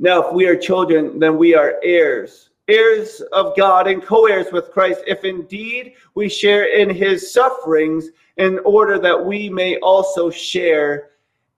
Now, 0.00 0.26
if 0.26 0.34
we 0.34 0.48
are 0.48 0.56
children, 0.56 1.20
then 1.20 1.38
we 1.38 1.54
are 1.54 1.76
heirs 1.84 2.50
heirs 2.72 3.20
of 3.32 3.56
God 3.56 3.86
and 3.86 4.02
co 4.02 4.26
heirs 4.26 4.52
with 4.52 4.70
Christ, 4.70 5.02
if 5.06 5.24
indeed 5.24 5.94
we 6.14 6.28
share 6.28 6.64
in 6.64 6.88
his 6.90 7.32
sufferings, 7.32 8.08
in 8.38 8.58
order 8.60 8.98
that 8.98 9.24
we 9.24 9.50
may 9.50 9.76
also 9.78 10.30
share 10.30 11.10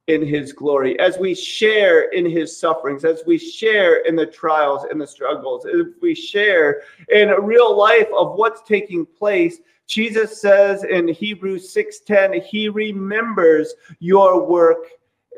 in 0.08 0.26
his 0.26 0.52
glory. 0.52 0.98
As 0.98 1.16
we 1.18 1.34
share 1.34 2.10
in 2.10 2.26
his 2.26 2.58
sufferings, 2.58 3.04
as 3.04 3.22
we 3.26 3.38
share 3.38 4.00
in 4.00 4.16
the 4.16 4.26
trials 4.26 4.86
and 4.90 5.00
the 5.00 5.06
struggles, 5.06 5.64
if 5.64 5.88
we 6.02 6.14
share 6.14 6.82
in 7.10 7.28
real 7.30 7.74
life 7.76 8.08
of 8.16 8.34
what's 8.34 8.62
taking 8.62 9.06
place, 9.06 9.58
Jesus 9.86 10.40
says 10.40 10.84
in 10.84 11.08
Hebrews 11.08 11.72
6:10, 11.72 12.40
he 12.42 12.68
remembers 12.68 13.74
your 14.00 14.44
work 14.46 14.88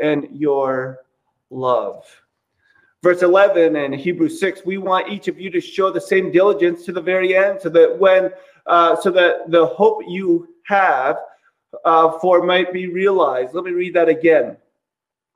and 0.01 0.29
your 0.33 1.01
love. 1.51 2.05
Verse 3.03 3.23
11 3.23 3.77
and 3.77 3.95
Hebrews 3.95 4.41
6, 4.41 4.63
we 4.65 4.79
want 4.79 5.09
each 5.09 5.29
of 5.29 5.39
you 5.39 5.51
to 5.51 5.61
show 5.61 5.93
the 5.93 6.01
same 6.01 6.33
diligence 6.33 6.85
to 6.87 6.93
the 6.93 7.01
very 7.01 7.37
end, 7.37 7.61
so 7.61 7.69
that 7.69 7.99
when, 7.99 8.31
uh, 8.67 8.97
so 8.97 9.11
that 9.11 9.51
the 9.51 9.67
hope 9.67 10.03
you 10.09 10.49
have 10.65 11.17
uh, 11.85 12.19
for 12.19 12.45
might 12.45 12.73
be 12.73 12.87
realized. 12.87 13.55
Let 13.55 13.65
me 13.65 13.73
read 13.73 13.95
that 13.95 14.09
again. 14.09 14.57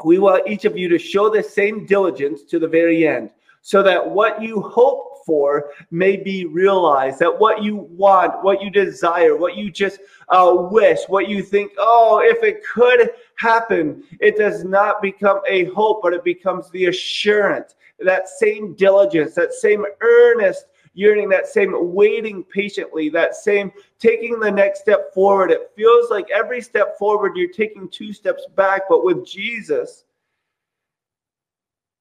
We 0.04 0.18
want 0.18 0.48
each 0.48 0.64
of 0.64 0.76
you 0.76 0.88
to 0.88 0.98
show 0.98 1.28
the 1.28 1.42
same 1.42 1.84
diligence 1.86 2.42
to 2.44 2.58
the 2.58 2.68
very 2.68 3.06
end, 3.06 3.30
so 3.60 3.82
that 3.82 4.08
what 4.08 4.42
you 4.42 4.62
hope 4.62 5.10
for 5.26 5.70
may 5.90 6.16
be 6.16 6.46
realized. 6.46 7.18
That 7.18 7.38
what 7.38 7.62
you 7.62 7.76
want, 7.76 8.42
what 8.42 8.62
you 8.62 8.70
desire, 8.70 9.36
what 9.36 9.56
you 9.56 9.70
just 9.70 10.00
uh, 10.28 10.52
wish, 10.70 11.00
what 11.08 11.28
you 11.28 11.42
think, 11.42 11.72
oh, 11.78 12.22
if 12.24 12.42
it 12.42 12.64
could 12.64 13.10
happen, 13.40 14.02
it 14.20 14.36
does 14.36 14.64
not 14.64 15.00
become 15.00 15.40
a 15.48 15.64
hope, 15.64 16.00
but 16.02 16.12
it 16.12 16.24
becomes 16.24 16.70
the 16.70 16.86
assurance. 16.86 17.74
That 17.98 18.28
same 18.28 18.74
diligence, 18.74 19.34
that 19.34 19.52
same 19.52 19.84
earnest 20.00 20.66
yearning, 20.94 21.28
that 21.30 21.46
same 21.46 21.94
waiting 21.94 22.44
patiently, 22.44 23.08
that 23.10 23.34
same 23.34 23.72
taking 23.98 24.38
the 24.40 24.50
next 24.50 24.80
step 24.80 25.14
forward. 25.14 25.50
It 25.50 25.70
feels 25.76 26.10
like 26.10 26.28
every 26.30 26.60
step 26.60 26.98
forward, 26.98 27.36
you're 27.36 27.50
taking 27.50 27.88
two 27.88 28.12
steps 28.12 28.44
back. 28.56 28.82
But 28.88 29.04
with 29.04 29.26
Jesus, 29.26 30.04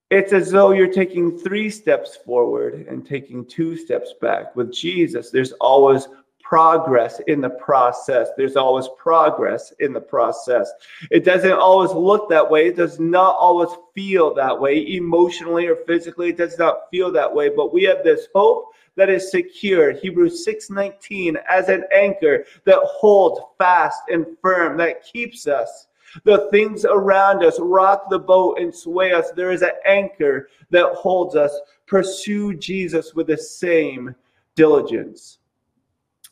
it's 0.09 0.33
as 0.33 0.51
though 0.51 0.71
you're 0.71 0.91
taking 0.91 1.37
three 1.37 1.69
steps 1.69 2.17
forward 2.25 2.87
and 2.87 3.05
taking 3.05 3.45
two 3.45 3.77
steps 3.77 4.13
back. 4.19 4.55
With 4.55 4.73
Jesus, 4.73 5.29
there's 5.29 5.51
always 5.53 6.07
progress 6.49 7.21
in 7.27 7.41
the 7.41 7.49
process. 7.51 8.29
There's 8.35 8.55
always 8.55 8.89
progress 8.97 9.71
in 9.79 9.93
the 9.93 10.01
process. 10.01 10.71
It 11.11 11.23
doesn't 11.23 11.51
always 11.51 11.91
look 11.91 12.27
that 12.29 12.49
way. 12.49 12.65
It 12.65 12.75
does 12.75 12.99
not 12.99 13.35
always 13.35 13.69
feel 13.93 14.33
that 14.33 14.59
way 14.59 14.95
emotionally 14.95 15.67
or 15.67 15.75
physically. 15.85 16.29
It 16.29 16.37
does 16.37 16.57
not 16.57 16.89
feel 16.89 17.11
that 17.11 17.31
way. 17.31 17.49
But 17.49 17.71
we 17.71 17.83
have 17.83 18.03
this 18.03 18.29
hope 18.33 18.73
that 18.95 19.11
is 19.11 19.29
secure. 19.29 19.91
Hebrews 19.91 20.43
6:19 20.43 21.37
as 21.47 21.69
an 21.69 21.83
anchor 21.91 22.45
that 22.65 22.79
holds 22.79 23.41
fast 23.59 24.01
and 24.09 24.25
firm, 24.41 24.75
that 24.77 25.03
keeps 25.03 25.45
us. 25.45 25.85
The 26.23 26.49
things 26.49 26.83
around 26.83 27.43
us 27.43 27.59
rock 27.59 28.09
the 28.09 28.17
boat 28.17 28.57
and 28.57 28.73
sway 28.73 29.13
us. 29.13 29.29
There 29.29 29.51
is 29.51 29.61
an 29.61 29.77
anchor 29.85 30.49
that 30.71 30.95
holds 30.95 31.35
us. 31.35 31.55
Pursue 31.85 32.55
Jesus 32.55 33.13
with 33.13 33.27
the 33.27 33.37
same 33.37 34.15
diligence. 34.55 35.37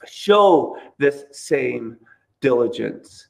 Show 0.09 0.77
this 0.97 1.25
same 1.31 1.97
diligence. 2.41 3.29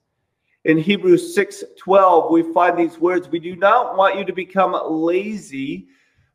In 0.65 0.77
Hebrews 0.77 1.33
6:12, 1.33 2.31
we 2.31 2.43
find 2.53 2.77
these 2.77 2.99
words, 2.99 3.29
we 3.29 3.39
do 3.39 3.55
not 3.55 3.97
want 3.97 4.17
you 4.17 4.25
to 4.25 4.33
become 4.33 4.77
lazy 4.89 5.87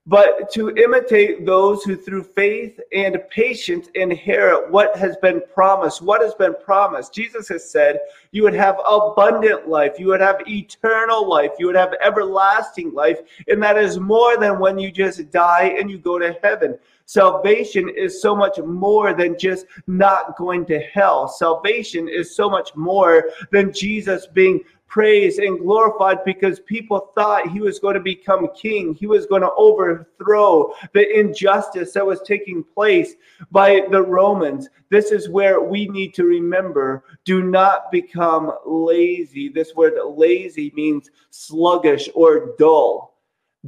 but 0.06 0.50
to 0.52 0.71
imitate 0.71 1.47
those 1.47 1.85
who 1.85 1.94
through 1.94 2.25
faith 2.25 2.80
and 2.92 3.23
patience 3.30 3.88
inherit 3.94 4.71
what 4.71 4.97
has 4.97 5.16
been 5.18 5.40
promised. 5.54 6.02
What 6.02 6.23
has 6.23 6.35
been 6.35 6.54
promised? 6.64 7.14
Jesus 7.14 7.49
has 7.49 7.71
said 7.71 8.00
you 8.32 8.42
would 8.42 8.54
have 8.54 8.80
abundant 8.85 9.68
life, 9.68 10.00
you 10.00 10.09
would 10.09 10.21
have 10.21 10.42
eternal 10.49 11.28
life, 11.28 11.52
you 11.59 11.66
would 11.66 11.76
have 11.76 11.94
everlasting 12.04 12.92
life, 12.92 13.21
and 13.47 13.62
that 13.62 13.78
is 13.78 14.00
more 14.00 14.37
than 14.37 14.59
when 14.59 14.76
you 14.78 14.90
just 14.90 15.30
die 15.30 15.76
and 15.78 15.88
you 15.88 15.99
go 15.99 16.18
to 16.18 16.37
heaven. 16.42 16.76
Salvation 17.04 17.88
is 17.88 18.23
so 18.23 18.35
much 18.35 18.59
more 18.59 19.12
than 19.12 19.38
just 19.38 19.66
not 19.87 20.37
going 20.37 20.64
to 20.66 20.80
hell. 20.80 21.28
Salvation 21.28 22.09
is 22.09 22.35
so 22.35 22.49
much 22.49 22.75
more 22.75 23.30
than 23.50 23.73
Jesus 23.73 24.26
being 24.26 24.61
praised 24.92 25.38
and 25.38 25.58
glorified 25.58 26.22
because 26.22 26.61
people 26.61 27.12
thought 27.14 27.49
he 27.49 27.61
was 27.61 27.78
going 27.78 27.94
to 27.94 28.00
become 28.00 28.46
king. 28.54 28.92
He 28.92 29.06
was 29.06 29.25
going 29.25 29.40
to 29.40 29.50
overthrow 29.56 30.75
the 30.92 31.18
injustice 31.18 31.94
that 31.94 32.04
was 32.04 32.20
taking 32.20 32.62
place 32.62 33.14
by 33.50 33.87
the 33.90 34.02
Romans. 34.02 34.68
This 34.90 35.11
is 35.11 35.30
where 35.30 35.62
we 35.62 35.88
need 35.88 36.12
to 36.12 36.25
remember 36.25 37.04
do 37.25 37.42
not 37.42 37.90
become 37.90 38.52
lazy. 38.66 39.49
This 39.49 39.75
word 39.75 39.94
lazy 40.14 40.70
means 40.76 41.08
sluggish 41.30 42.11
or 42.14 42.54
dull 42.58 43.12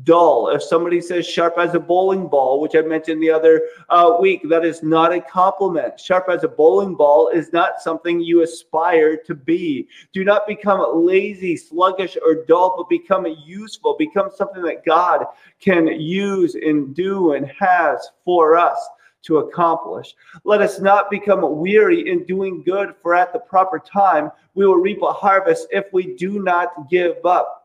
dull. 0.02 0.48
If 0.48 0.62
somebody 0.62 1.00
says 1.00 1.26
sharp 1.26 1.56
as 1.56 1.74
a 1.74 1.80
bowling 1.80 2.26
ball, 2.26 2.60
which 2.60 2.74
I 2.74 2.80
mentioned 2.80 3.22
the 3.22 3.30
other 3.30 3.62
uh, 3.88 4.16
week, 4.20 4.42
that 4.48 4.64
is 4.64 4.82
not 4.82 5.12
a 5.12 5.20
compliment. 5.20 6.00
Sharp 6.00 6.28
as 6.28 6.42
a 6.42 6.48
bowling 6.48 6.96
ball 6.96 7.28
is 7.28 7.52
not 7.52 7.80
something 7.80 8.20
you 8.20 8.42
aspire 8.42 9.16
to 9.18 9.34
be. 9.34 9.88
Do 10.12 10.24
not 10.24 10.46
become 10.46 11.04
lazy, 11.06 11.56
sluggish, 11.56 12.16
or 12.24 12.44
dull, 12.46 12.74
but 12.76 12.88
become 12.88 13.26
useful. 13.44 13.94
Become 13.96 14.30
something 14.34 14.62
that 14.62 14.84
God 14.84 15.26
can 15.60 15.86
use 15.86 16.56
and 16.56 16.94
do 16.94 17.34
and 17.34 17.46
has 17.58 18.08
for 18.24 18.56
us 18.56 18.88
to 19.22 19.38
accomplish. 19.38 20.14
Let 20.44 20.60
us 20.60 20.80
not 20.80 21.10
become 21.10 21.58
weary 21.58 22.10
in 22.10 22.24
doing 22.24 22.62
good, 22.62 22.94
for 23.00 23.14
at 23.14 23.32
the 23.32 23.38
proper 23.38 23.78
time 23.78 24.30
we 24.54 24.66
will 24.66 24.76
reap 24.76 25.02
a 25.02 25.12
harvest 25.12 25.68
if 25.70 25.86
we 25.92 26.14
do 26.16 26.42
not 26.42 26.90
give 26.90 27.24
up. 27.24 27.63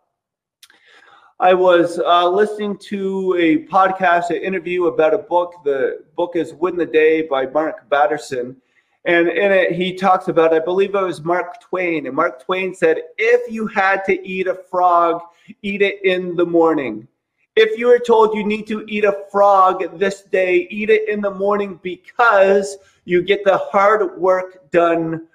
I 1.42 1.54
was 1.54 2.00
uh, 2.00 2.30
listening 2.30 2.76
to 2.90 3.34
a 3.40 3.66
podcast, 3.68 4.30
an 4.30 4.44
interview 4.44 4.88
about 4.88 5.14
a 5.14 5.20
book. 5.20 5.54
The 5.64 6.04
book 6.18 6.36
is 6.36 6.54
Win 6.54 6.76
the 6.76 6.86
Day 6.86 7.22
by 7.22 7.46
Mark 7.46 7.88
Batterson. 7.90 8.58
And 9.06 9.30
in 9.30 9.50
it, 9.54 9.72
he 9.72 9.94
talks 9.94 10.28
about, 10.28 10.54
I 10.54 10.60
believe 10.60 10.96
it 10.96 11.02
was 11.02 11.24
Mark 11.24 11.62
Twain. 11.62 12.08
And 12.08 12.16
Mark 12.18 12.44
Twain 12.44 12.76
said, 12.76 12.98
if 13.18 13.50
you 13.50 13.68
had 13.68 14.04
to 14.04 14.28
eat 14.28 14.48
a 14.48 14.56
frog, 14.70 15.22
eat 15.62 15.82
it 15.82 16.04
in 16.04 16.36
the 16.36 16.46
morning. 16.46 17.08
If 17.56 17.80
you 17.80 17.88
were 17.88 18.00
told 18.00 18.36
you 18.36 18.46
need 18.46 18.68
to 18.68 18.84
eat 18.90 19.06
a 19.06 19.24
frog 19.32 19.98
this 19.98 20.24
day, 20.24 20.68
eat 20.70 20.90
it 20.90 21.08
in 21.08 21.22
the 21.22 21.32
morning 21.32 21.80
because 21.82 22.78
you 23.06 23.22
get 23.22 23.46
the 23.46 23.58
hard 23.58 24.20
work 24.20 24.70
done 24.72 25.29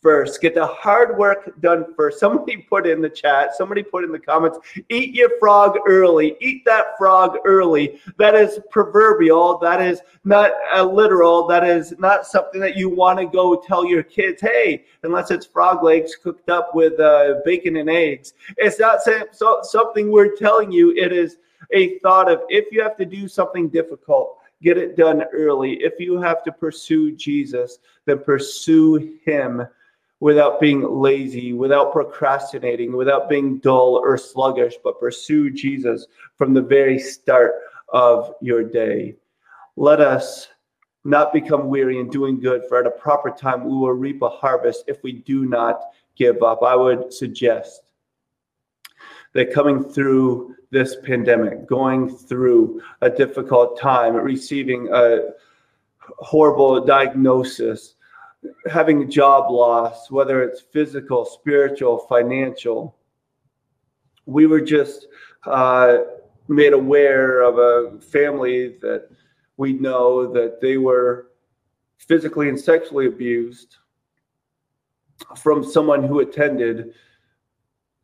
first. 0.00 0.40
Get 0.40 0.54
the 0.54 0.66
hard 0.66 1.18
work 1.18 1.60
done 1.60 1.94
first. 1.94 2.20
Somebody 2.20 2.58
put 2.58 2.86
in 2.86 3.00
the 3.00 3.08
chat, 3.08 3.54
somebody 3.54 3.82
put 3.82 4.04
in 4.04 4.12
the 4.12 4.18
comments, 4.18 4.58
eat 4.88 5.14
your 5.14 5.30
frog 5.38 5.78
early. 5.86 6.36
Eat 6.40 6.64
that 6.64 6.96
frog 6.96 7.38
early. 7.44 8.00
That 8.18 8.34
is 8.34 8.60
proverbial. 8.70 9.58
That 9.58 9.80
is 9.80 10.00
not 10.24 10.52
a 10.72 10.84
literal. 10.84 11.46
That 11.46 11.64
is 11.64 11.94
not 11.98 12.26
something 12.26 12.60
that 12.60 12.76
you 12.76 12.88
want 12.88 13.18
to 13.18 13.26
go 13.26 13.56
tell 13.56 13.84
your 13.84 14.02
kids, 14.02 14.40
hey, 14.40 14.84
unless 15.02 15.30
it's 15.30 15.46
frog 15.46 15.82
legs 15.82 16.16
cooked 16.16 16.48
up 16.48 16.74
with 16.74 16.98
uh, 17.00 17.36
bacon 17.44 17.76
and 17.76 17.90
eggs. 17.90 18.34
It's 18.56 18.78
not 18.78 19.00
so, 19.02 19.60
something 19.62 20.10
we're 20.10 20.36
telling 20.36 20.72
you. 20.72 20.92
It 20.92 21.12
is 21.12 21.38
a 21.72 21.98
thought 21.98 22.30
of 22.30 22.42
if 22.48 22.72
you 22.72 22.82
have 22.82 22.96
to 22.96 23.04
do 23.04 23.28
something 23.28 23.68
difficult, 23.68 24.38
get 24.62 24.78
it 24.78 24.96
done 24.96 25.24
early. 25.32 25.74
If 25.74 25.94
you 25.98 26.20
have 26.20 26.42
to 26.44 26.52
pursue 26.52 27.12
Jesus, 27.12 27.78
then 28.06 28.18
pursue 28.18 29.18
him 29.24 29.66
without 30.20 30.60
being 30.60 30.82
lazy, 30.82 31.52
without 31.52 31.92
procrastinating, 31.92 32.96
without 32.96 33.28
being 33.28 33.58
dull 33.58 34.00
or 34.02 34.18
sluggish, 34.18 34.74
but 34.82 34.98
pursue 34.98 35.50
Jesus 35.50 36.06
from 36.36 36.52
the 36.52 36.62
very 36.62 36.98
start 36.98 37.54
of 37.90 38.34
your 38.40 38.64
day. 38.64 39.14
Let 39.76 40.00
us 40.00 40.48
not 41.04 41.32
become 41.32 41.68
weary 41.68 42.00
in 42.00 42.10
doing 42.10 42.40
good, 42.40 42.62
for 42.68 42.78
at 42.78 42.86
a 42.86 42.90
proper 42.90 43.30
time 43.30 43.64
we 43.64 43.70
will 43.70 43.92
reap 43.92 44.20
a 44.22 44.28
harvest 44.28 44.84
if 44.88 45.02
we 45.02 45.12
do 45.12 45.46
not 45.46 45.80
give 46.16 46.42
up. 46.42 46.62
I 46.62 46.74
would 46.74 47.12
suggest 47.12 47.82
that 49.34 49.52
coming 49.52 49.84
through 49.84 50.56
this 50.70 50.96
pandemic, 50.96 51.66
going 51.66 52.10
through 52.10 52.82
a 53.00 53.08
difficult 53.08 53.78
time, 53.78 54.16
receiving 54.16 54.88
a 54.92 55.30
horrible 56.18 56.84
diagnosis, 56.84 57.94
having 58.70 59.10
job 59.10 59.50
loss, 59.50 60.10
whether 60.10 60.42
it's 60.42 60.60
physical, 60.60 61.24
spiritual, 61.24 61.98
financial. 62.08 62.96
We 64.26 64.46
were 64.46 64.60
just 64.60 65.06
uh, 65.44 65.98
made 66.48 66.72
aware 66.72 67.40
of 67.40 67.58
a 67.58 68.00
family 68.00 68.76
that 68.80 69.08
we 69.56 69.72
know 69.72 70.32
that 70.32 70.60
they 70.60 70.76
were 70.76 71.30
physically 71.98 72.48
and 72.48 72.58
sexually 72.58 73.06
abused 73.06 73.76
from 75.36 75.64
someone 75.64 76.04
who 76.04 76.20
attended 76.20 76.94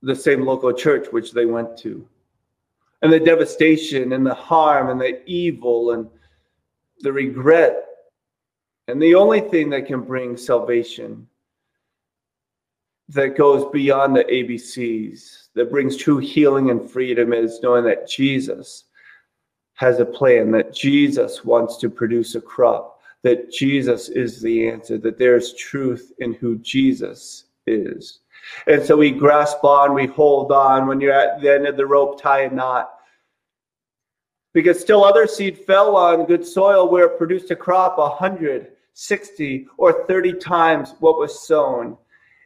the 0.03 0.17
same 0.17 0.45
local 0.45 0.73
church 0.73 1.07
which 1.11 1.33
they 1.33 1.47
went 1.47 1.77
to. 1.79 2.07
And 3.03 3.13
the 3.13 3.21
devastation 3.21 4.13
and 4.13 4.27
the 4.27 4.35
harm 4.35 4.91
and 4.91 5.01
the 5.01 5.23
evil 5.27 5.93
and 5.93 6.09
the 7.01 7.13
regret 7.13 7.87
and 8.89 9.01
the 9.01 9.15
only 9.15 9.41
thing 9.41 9.71
that 9.71 9.87
can 9.87 10.03
bring 10.03 10.37
salvation 10.37 11.27
that 13.09 13.37
goes 13.37 13.71
beyond 13.73 14.17
the 14.17 14.25
ABCs, 14.25 15.49
that 15.55 15.71
brings 15.71 15.97
true 15.97 16.19
healing 16.19 16.71
and 16.71 16.91
freedom, 16.91 17.33
is 17.33 17.61
knowing 17.63 17.85
that 17.85 18.09
Jesus 18.09 18.85
has 19.75 20.01
a 20.01 20.05
plan, 20.05 20.51
that 20.53 20.75
Jesus 20.75 21.45
wants 21.45 21.77
to 21.79 21.91
produce 21.91 22.35
a 22.35 22.41
crop, 22.41 23.01
that 23.23 23.51
Jesus 23.53 24.09
is 24.09 24.41
the 24.41 24.69
answer, 24.69 24.99
that 24.99 25.19
there's 25.19 25.55
truth 25.55 26.13
in 26.19 26.35
who 26.35 26.57
Jesus 26.59 27.45
is. 27.67 28.21
And 28.67 28.83
so 28.83 28.97
we 28.97 29.11
grasp 29.11 29.65
on, 29.65 29.95
we 29.95 30.07
hold 30.07 30.53
on. 30.53 30.87
When 30.87 31.01
you're 31.01 31.13
at 31.13 31.41
the 31.41 31.53
end 31.53 31.67
of 31.67 31.77
the 31.77 31.87
rope, 31.87 32.21
tie 32.21 32.43
a 32.43 32.51
knot 32.51 32.95
because 34.55 34.81
still 34.81 35.05
other 35.05 35.27
seed 35.27 35.59
fell 35.59 35.97
on 35.97 36.25
good 36.25 36.47
soil 36.47 36.89
where 36.89 37.07
it 37.07 37.19
produced 37.19 37.51
a 37.51 37.57
crop 37.57 37.99
a 37.99 38.09
hundred, 38.09 38.73
sixty, 38.95 39.67
or 39.77 40.07
thirty 40.07 40.33
times 40.33 40.95
what 41.01 41.19
was 41.19 41.47
sown. 41.47 41.99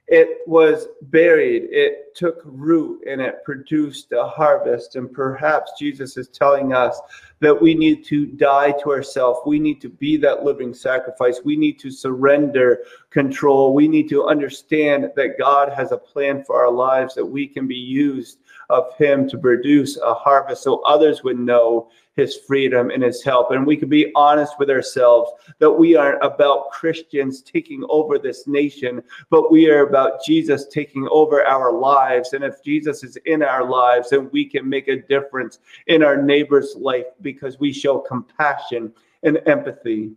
it 0.09 0.38
was 0.47 0.88
buried, 1.02 1.64
it 1.71 2.14
took 2.14 2.40
root, 2.45 3.05
and 3.07 3.21
it 3.21 3.45
produced 3.45 4.12
a 4.12 4.26
harvest. 4.26 4.97
And 4.97 5.12
perhaps 5.12 5.73
Jesus 5.78 6.17
is 6.17 6.28
telling 6.28 6.73
us 6.73 6.99
that 7.40 7.61
we 7.61 7.75
need 7.75 8.05
to 8.07 8.25
die 8.25 8.73
to 8.73 8.90
ourselves. 8.90 9.40
We 9.45 9.59
need 9.59 9.83
to 9.83 9.90
be 9.90 10.17
that 10.17 10.45
living 10.45 10.73
sacrifice. 10.73 11.40
We 11.45 11.57
need 11.57 11.78
to 11.81 11.90
surrender 11.90 12.85
control. 13.11 13.75
We 13.75 13.87
need 13.87 14.09
to 14.09 14.26
understand 14.26 15.11
that 15.14 15.38
God 15.38 15.71
has 15.75 15.93
a 15.93 15.99
plan 15.99 16.43
for 16.43 16.57
our 16.57 16.73
lives, 16.73 17.14
that 17.14 17.26
we 17.26 17.47
can 17.47 17.69
be 17.69 17.76
used 17.76 18.38
of 18.70 18.94
Him 18.96 19.28
to 19.30 19.38
produce 19.38 19.96
a 19.98 20.14
harvest 20.14 20.62
so 20.62 20.80
others 20.80 21.22
would 21.25 21.38
know 21.38 21.90
his 22.18 22.37
freedom 22.37 22.90
and 22.90 23.02
his 23.02 23.22
help. 23.22 23.52
And 23.52 23.64
we 23.64 23.76
can 23.76 23.88
be 23.88 24.10
honest 24.16 24.58
with 24.58 24.70
ourselves 24.70 25.30
that 25.60 25.70
we 25.70 25.94
aren't 25.94 26.22
about 26.22 26.72
Christians 26.72 27.42
taking 27.42 27.87
over 27.88 28.18
this 28.18 28.48
nation, 28.48 29.00
but 29.30 29.52
we 29.52 29.70
are 29.70 29.87
about 29.87 30.25
Jesus 30.25 30.66
taking 30.66 31.06
over 31.12 31.46
our 31.46 31.72
lives. 31.72 32.32
And 32.32 32.42
if 32.42 32.62
Jesus 32.64 33.04
is 33.04 33.16
in 33.25 33.40
our 33.44 33.64
lives, 33.64 34.10
then 34.10 34.28
we 34.32 34.44
can 34.44 34.68
make 34.68 34.88
a 34.88 35.00
difference 35.02 35.60
in 35.87 36.02
our 36.02 36.20
neighbor's 36.20 36.75
life 36.76 37.06
because 37.22 37.60
we 37.60 37.72
show 37.72 38.00
compassion 38.00 38.92
and 39.22 39.38
empathy. 39.46 40.10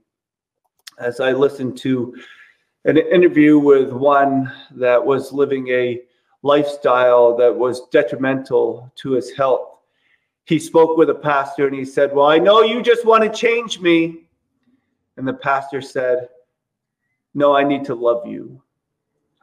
As 0.98 1.20
I 1.20 1.34
listened 1.34 1.78
to 1.80 2.16
an 2.86 2.98
interview 2.98 3.60
with 3.60 3.92
one 3.92 4.52
that 4.72 5.06
was 5.06 5.32
living 5.32 5.68
a 5.68 6.02
lifestyle 6.44 7.36
that 7.38 7.56
was 7.56 7.88
detrimental 7.90 8.92
to 8.96 9.12
his 9.12 9.32
health 9.36 9.72
he 10.46 10.60
spoke 10.60 10.98
with 10.98 11.10
a 11.10 11.16
pastor 11.16 11.68
and 11.68 11.76
he 11.76 11.86
said, 11.86 12.14
Well, 12.14 12.26
I 12.26 12.38
know 12.38 12.62
you 12.62 12.82
just 12.82 13.06
want 13.06 13.24
to 13.24 13.30
change 13.30 13.80
me. 13.80 14.26
And 15.18 15.28
the 15.28 15.34
pastor 15.34 15.82
said, 15.82 16.30
No, 17.34 17.56
I 17.56 17.64
need 17.64 17.86
to 17.86 17.96
love 17.96 18.28
you. 18.28 18.62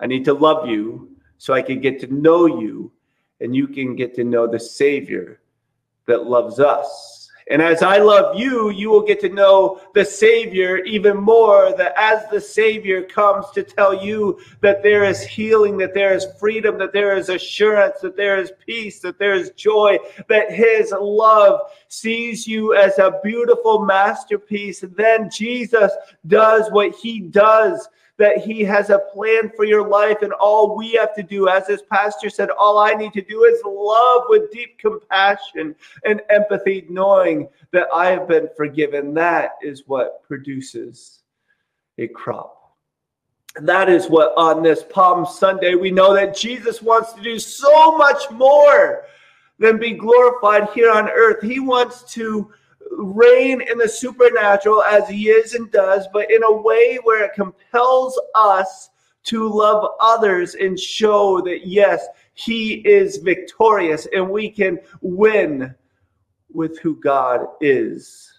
I 0.01 0.07
need 0.07 0.25
to 0.27 0.35
love 0.35 0.69
you 0.69 1.17
so 1.39 1.55
I 1.55 1.63
can 1.63 1.81
get 1.81 2.01
to 2.01 2.13
know 2.13 2.47
you 2.47 2.93
and 3.41 3.55
you 3.55 3.69
can 3.69 3.95
get 3.97 4.15
to 4.17 4.25
know 4.25 4.47
the 4.47 4.61
Savior 4.61 5.41
that 6.07 6.27
loves 6.27 6.61
us. 6.61 7.18
And 7.51 7.63
as 7.63 7.83
I 7.83 7.97
love 7.97 8.39
you, 8.39 8.71
you 8.71 8.91
will 8.91 9.03
get 9.03 9.21
to 9.21 9.31
know 9.31 9.81
the 9.95 10.05
Savior 10.05 10.79
even 10.79 11.17
more. 11.17 11.75
That 11.77 11.95
as 11.97 12.29
the 12.31 12.41
Savior 12.41 13.03
comes 13.03 13.51
to 13.53 13.63
tell 13.63 14.05
you 14.05 14.39
that 14.61 14.83
there 14.83 15.05
is 15.05 15.23
healing, 15.23 15.79
that 15.79 15.95
there 15.95 16.13
is 16.13 16.27
freedom, 16.39 16.77
that 16.79 16.93
there 16.93 17.17
is 17.17 17.31
assurance, 17.31 18.01
that 18.01 18.17
there 18.17 18.39
is 18.39 18.53
peace, 18.67 19.01
that 19.01 19.19
there 19.19 19.35
is 19.35 19.51
joy, 19.57 19.99
that 20.29 20.53
His 20.53 20.93
love 20.99 21.61
sees 21.89 22.47
you 22.47 22.75
as 22.75 22.99
a 22.99 23.19
beautiful 23.25 23.85
masterpiece. 23.85 24.85
Then 24.97 25.31
Jesus 25.31 25.93
does 26.27 26.71
what 26.71 26.95
He 26.97 27.21
does 27.21 27.89
that 28.19 28.39
He 28.39 28.63
has 28.63 28.91
a 28.91 28.99
plan 28.99 29.51
for 29.57 29.65
your 29.65 29.89
life. 29.89 30.23
And 30.23 30.33
all 30.33 30.77
we 30.77 30.93
have 30.93 31.15
to 31.15 31.23
do, 31.23 31.49
as 31.49 31.67
this 31.67 31.83
pastor 31.91 32.29
said, 32.29 32.51
all 32.51 32.79
I 32.79 32.93
need 32.93 33.13
to 33.15 33.23
do 33.23 33.45
is 33.45 33.61
love 33.65 34.25
with 34.29 34.51
deep 34.53 34.79
compassion 34.79 35.75
and 36.05 36.21
empathy, 36.29 36.87
knowing 36.91 37.49
that 37.73 37.89
I 37.95 38.11
have 38.11 38.29
been 38.29 38.49
forgiven. 38.57 39.15
That 39.15 39.53
is 39.63 39.85
what 39.87 40.23
produces 40.25 41.21
a 41.97 42.09
crop. 42.09 42.75
And 43.57 43.69
that 43.69 43.89
is 43.89 44.07
what 44.07 44.35
on 44.37 44.63
this 44.63 44.85
Palm 44.85 45.25
Sunday 45.25 45.75
we 45.75 45.91
know 45.91 46.15
that 46.15 46.37
Jesus 46.37 46.83
wants 46.83 47.13
to 47.15 47.23
do 47.23 47.39
so 47.39 47.97
much 47.97 48.31
more 48.31 49.05
than 49.59 49.79
be 49.79 49.93
glorified 49.93 50.69
here 50.75 50.91
on 50.91 51.09
earth. 51.09 51.43
He 51.43 51.59
wants 51.59 52.03
to 52.15 52.53
reign 52.99 53.61
in 53.61 53.79
the 53.79 53.89
supernatural 53.89 54.83
as 54.83 55.09
he 55.09 55.29
is 55.29 55.55
and 55.55 55.71
does, 55.71 56.07
but 56.13 56.31
in 56.31 56.43
a 56.43 56.53
way 56.53 56.99
where 57.05 57.25
it 57.25 57.33
compels 57.35 58.21
us 58.35 58.91
to 59.25 59.49
love 59.49 59.89
others 60.01 60.55
and 60.57 60.79
show 60.79 61.41
that, 61.43 61.67
yes, 61.67 62.07
he 62.35 62.75
is 62.87 63.19
victorious 63.19 64.07
and 64.13 64.29
we 64.29 64.51
can 64.51 64.79
win 65.01 65.75
with 66.53 66.79
who 66.81 66.97
God 66.97 67.47
is. 67.61 68.33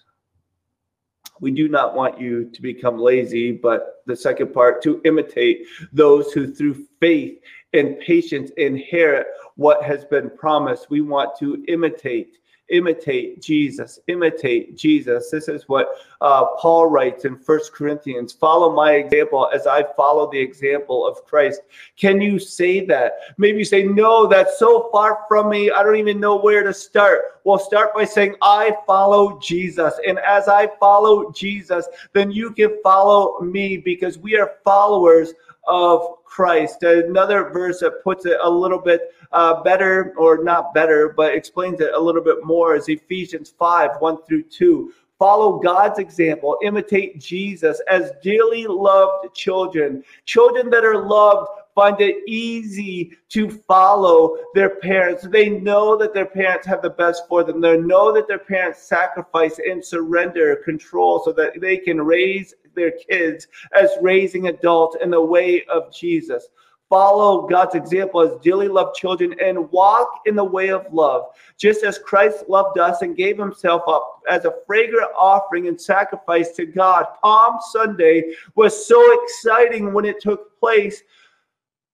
We 1.42 1.52
do 1.52 1.70
not 1.70 1.96
want 1.96 2.20
you 2.20 2.50
to 2.50 2.62
become 2.62 2.98
lazy, 3.00 3.54
but 3.54 4.02
the 4.08 4.16
second 4.16 4.54
part 4.54 4.82
to 4.84 5.02
imitate 5.06 5.66
those 5.94 6.34
who 6.34 6.54
through 6.54 6.86
faith 7.00 7.40
and 7.74 8.00
patience 8.00 8.52
inherit 8.58 9.28
what 9.56 9.84
has 9.84 10.04
been 10.06 10.30
promised. 10.30 10.90
We 10.90 11.00
want 11.02 11.38
to 11.40 11.64
imitate 11.70 12.40
imitate 12.70 13.42
Jesus, 13.42 14.00
imitate 14.08 14.76
Jesus. 14.76 15.30
This 15.30 15.48
is 15.48 15.68
what 15.68 15.90
uh, 16.22 16.46
Paul 16.58 16.88
writes 16.88 17.26
in 17.26 17.38
First 17.38 17.74
Corinthians 17.74 18.34
follow 18.34 18.74
my 18.74 18.94
example 18.94 19.50
as 19.54 19.68
I 19.68 19.84
follow 19.96 20.30
the 20.30 20.40
example 20.40 21.06
of 21.08 21.26
Christ. 21.26 21.62
Can 21.96 22.22
you 22.22 22.40
say 22.40 22.86
that? 22.86 23.14
Maybe 23.38 23.60
you 23.60 23.66
say, 23.66 23.84
no, 23.84 24.28
that's 24.28 24.60
so 24.60 24.90
far 24.92 25.26
from 25.28 25.50
me. 25.50 25.72
I 25.72 25.84
don't 25.84 25.96
even 25.96 26.20
know 26.20 26.38
where 26.38 26.64
to 26.64 26.74
start. 26.74 27.40
Well, 27.44 27.60
start 27.60 27.94
by 27.94 28.06
saying, 28.06 28.36
I 28.42 28.76
follow 28.86 29.40
Jesus. 29.40 29.94
And 30.06 30.20
as 30.20 30.48
I 30.48 30.70
follow 30.80 31.32
Jesus, 31.32 31.88
then 32.14 32.32
you 32.32 32.52
can 32.52 32.78
follow 32.84 33.40
me 33.42 33.78
because 33.78 34.18
we 34.18 34.38
are 34.38 34.56
followers 34.64 35.34
of 35.70 36.24
Christ. 36.26 36.84
Another 36.84 37.50
verse 37.50 37.80
that 37.80 38.04
puts 38.04 38.26
it 38.26 38.38
a 38.42 38.50
little 38.50 38.80
bit 38.80 39.14
uh, 39.32 39.62
better, 39.64 40.14
or 40.18 40.44
not 40.44 40.74
better, 40.74 41.14
but 41.16 41.34
explains 41.34 41.80
it 41.80 41.94
a 41.94 42.00
little 42.00 42.24
bit 42.24 42.44
more 42.44 42.76
is 42.76 42.90
Ephesians 42.90 43.54
5 43.58 43.92
1 44.00 44.18
through 44.28 44.44
2. 44.44 44.92
Follow 45.20 45.60
God's 45.60 46.00
example, 46.00 46.58
imitate 46.64 47.20
Jesus 47.20 47.82
as 47.90 48.14
dearly 48.24 48.66
loved 48.66 49.36
children, 49.36 50.04
children 50.26 50.70
that 50.70 50.86
are 50.86 51.06
loved 51.06 51.50
find 51.80 52.02
it 52.02 52.18
easy 52.28 53.14
to 53.30 53.50
follow 53.50 54.36
their 54.54 54.72
parents. 54.82 55.26
They 55.26 55.48
know 55.48 55.96
that 55.96 56.14
their 56.14 56.26
parents 56.26 56.68
have 56.68 56.82
the 56.82 56.90
best 56.90 57.24
for 57.30 57.42
them. 57.42 57.62
They 57.62 57.78
know 57.78 58.12
that 58.12 58.28
their 58.28 58.38
parents 58.38 58.82
sacrifice 58.82 59.60
and 59.60 59.84
surrender 59.84 60.58
control 60.58 61.22
so 61.24 61.32
that 61.32 61.62
they 61.62 61.78
can 61.78 62.02
raise 62.02 62.54
their 62.76 62.92
kids 62.92 63.48
as 63.74 63.92
raising 64.02 64.50
adults 64.50 64.98
in 65.02 65.10
the 65.10 65.22
way 65.22 65.64
of 65.72 65.94
Jesus. 65.94 66.50
Follow 66.90 67.48
God's 67.48 67.76
example 67.76 68.20
as 68.20 68.42
dearly 68.42 68.68
loved 68.68 68.98
children 68.98 69.34
and 69.40 69.72
walk 69.72 70.10
in 70.26 70.36
the 70.36 70.44
way 70.44 70.72
of 70.72 70.92
love, 70.92 71.28
just 71.58 71.86
as 71.86 71.98
Christ 72.00 72.50
loved 72.50 72.78
us 72.78 73.04
and 73.04 73.16
gave 73.16 73.38
himself 73.38 73.84
up 73.88 74.22
as 74.28 74.44
a 74.44 74.56
fragrant 74.68 75.12
offering 75.18 75.70
and 75.70 75.80
sacrifice 75.80 76.52
to 76.58 76.66
God. 76.66 77.06
Palm 77.22 77.60
Sunday 77.72 78.34
was 78.56 78.86
so 78.86 79.24
exciting 79.24 79.94
when 79.94 80.04
it 80.04 80.20
took 80.20 80.60
place, 80.60 81.04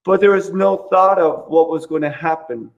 but 0.05 0.21
there 0.21 0.31
was 0.31 0.53
no 0.53 0.87
thought 0.91 1.17
of 1.17 1.49
what 1.49 1.67
was 1.67 1.87
going 1.87 2.03
to 2.03 2.11
happen 2.11 2.69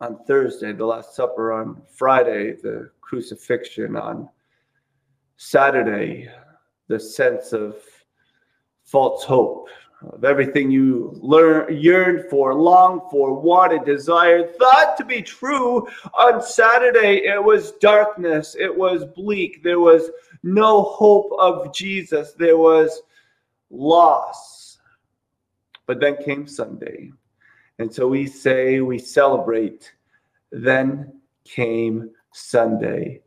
on 0.00 0.18
Thursday, 0.26 0.72
the 0.72 0.84
Last 0.84 1.14
Supper, 1.14 1.52
on 1.52 1.80
Friday, 1.88 2.56
the 2.60 2.90
crucifixion, 3.00 3.96
on 3.96 4.28
Saturday, 5.36 6.28
the 6.88 6.98
sense 6.98 7.52
of 7.52 7.76
false 8.84 9.24
hope, 9.24 9.68
of 10.02 10.24
everything 10.24 10.70
you 10.70 11.16
learn, 11.22 11.74
yearned 11.74 12.28
for, 12.28 12.52
longed 12.52 13.02
for, 13.10 13.40
wanted, 13.40 13.84
desired, 13.84 14.58
thought 14.58 14.96
to 14.98 15.04
be 15.04 15.22
true. 15.22 15.86
On 16.18 16.42
Saturday, 16.42 17.26
it 17.26 17.42
was 17.42 17.72
darkness, 17.72 18.56
it 18.58 18.76
was 18.76 19.04
bleak, 19.04 19.62
there 19.62 19.80
was 19.80 20.10
no 20.42 20.82
hope 20.82 21.32
of 21.38 21.72
Jesus, 21.72 22.32
there 22.32 22.58
was 22.58 23.02
loss. 23.70 24.65
But 25.86 26.00
then 26.00 26.16
came 26.22 26.46
Sunday. 26.46 27.12
And 27.78 27.92
so 27.92 28.08
we 28.08 28.26
say, 28.26 28.80
we 28.80 28.98
celebrate. 28.98 29.92
Then 30.50 31.20
came 31.44 32.10
Sunday. 32.32 33.22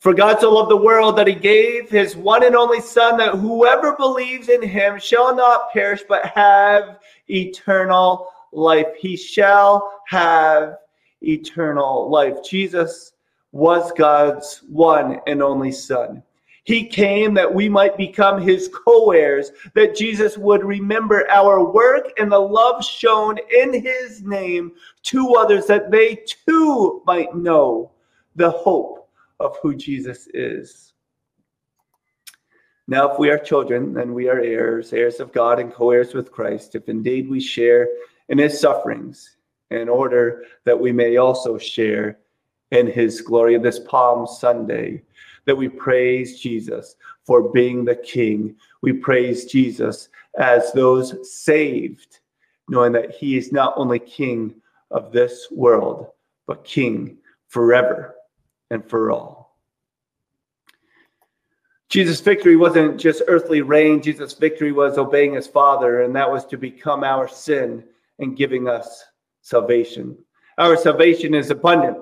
For 0.00 0.12
God 0.12 0.38
so 0.38 0.52
loved 0.52 0.70
the 0.70 0.76
world 0.76 1.16
that 1.16 1.26
he 1.26 1.34
gave 1.34 1.88
his 1.88 2.14
one 2.14 2.44
and 2.44 2.54
only 2.54 2.80
Son, 2.80 3.16
that 3.16 3.36
whoever 3.36 3.96
believes 3.96 4.50
in 4.50 4.60
him 4.60 4.98
shall 4.98 5.34
not 5.34 5.72
perish, 5.72 6.02
but 6.06 6.26
have 6.26 6.98
eternal 7.28 8.28
life. 8.52 8.88
He 8.98 9.16
shall 9.16 9.94
have 10.08 10.76
eternal 11.22 12.10
life. 12.10 12.36
Jesus 12.44 13.14
was 13.52 13.92
God's 13.92 14.62
one 14.68 15.20
and 15.26 15.42
only 15.42 15.72
Son. 15.72 16.22
He 16.64 16.86
came 16.86 17.34
that 17.34 17.54
we 17.54 17.68
might 17.68 17.96
become 17.96 18.40
his 18.40 18.68
co 18.68 19.12
heirs, 19.12 19.52
that 19.74 19.94
Jesus 19.94 20.38
would 20.38 20.64
remember 20.64 21.30
our 21.30 21.62
work 21.62 22.12
and 22.18 22.32
the 22.32 22.38
love 22.38 22.82
shown 22.82 23.38
in 23.54 23.82
his 23.82 24.22
name 24.22 24.72
to 25.04 25.34
others, 25.34 25.66
that 25.66 25.90
they 25.90 26.24
too 26.46 27.02
might 27.06 27.34
know 27.36 27.92
the 28.34 28.50
hope 28.50 29.10
of 29.40 29.58
who 29.62 29.74
Jesus 29.74 30.26
is. 30.32 30.94
Now, 32.86 33.12
if 33.12 33.18
we 33.18 33.30
are 33.30 33.38
children, 33.38 33.92
then 33.92 34.14
we 34.14 34.28
are 34.28 34.40
heirs, 34.40 34.92
heirs 34.92 35.20
of 35.20 35.32
God 35.32 35.58
and 35.58 35.72
co 35.72 35.90
heirs 35.90 36.14
with 36.14 36.32
Christ, 36.32 36.74
if 36.74 36.88
indeed 36.88 37.28
we 37.28 37.40
share 37.40 37.88
in 38.30 38.38
his 38.38 38.58
sufferings, 38.58 39.36
in 39.70 39.88
order 39.88 40.44
that 40.64 40.78
we 40.78 40.92
may 40.92 41.18
also 41.18 41.58
share 41.58 42.18
in 42.70 42.86
his 42.86 43.20
glory. 43.20 43.58
This 43.58 43.80
Palm 43.80 44.26
Sunday, 44.26 45.02
that 45.46 45.56
we 45.56 45.68
praise 45.68 46.40
Jesus 46.40 46.96
for 47.24 47.52
being 47.52 47.84
the 47.84 47.96
King. 47.96 48.56
We 48.82 48.92
praise 48.92 49.44
Jesus 49.44 50.08
as 50.38 50.72
those 50.72 51.32
saved, 51.32 52.20
knowing 52.68 52.92
that 52.92 53.12
he 53.12 53.36
is 53.36 53.52
not 53.52 53.74
only 53.76 53.98
King 53.98 54.54
of 54.90 55.12
this 55.12 55.48
world, 55.50 56.08
but 56.46 56.64
King 56.64 57.18
forever 57.48 58.14
and 58.70 58.88
for 58.88 59.10
all. 59.10 59.44
Jesus' 61.88 62.20
victory 62.20 62.56
wasn't 62.56 62.98
just 62.98 63.22
earthly 63.28 63.62
reign, 63.62 64.02
Jesus' 64.02 64.34
victory 64.34 64.72
was 64.72 64.98
obeying 64.98 65.34
his 65.34 65.46
Father, 65.46 66.02
and 66.02 66.16
that 66.16 66.30
was 66.30 66.44
to 66.46 66.56
become 66.56 67.04
our 67.04 67.28
sin 67.28 67.84
and 68.18 68.36
giving 68.36 68.68
us 68.68 69.04
salvation. 69.42 70.16
Our 70.58 70.76
salvation 70.76 71.34
is 71.34 71.50
abundant, 71.50 71.98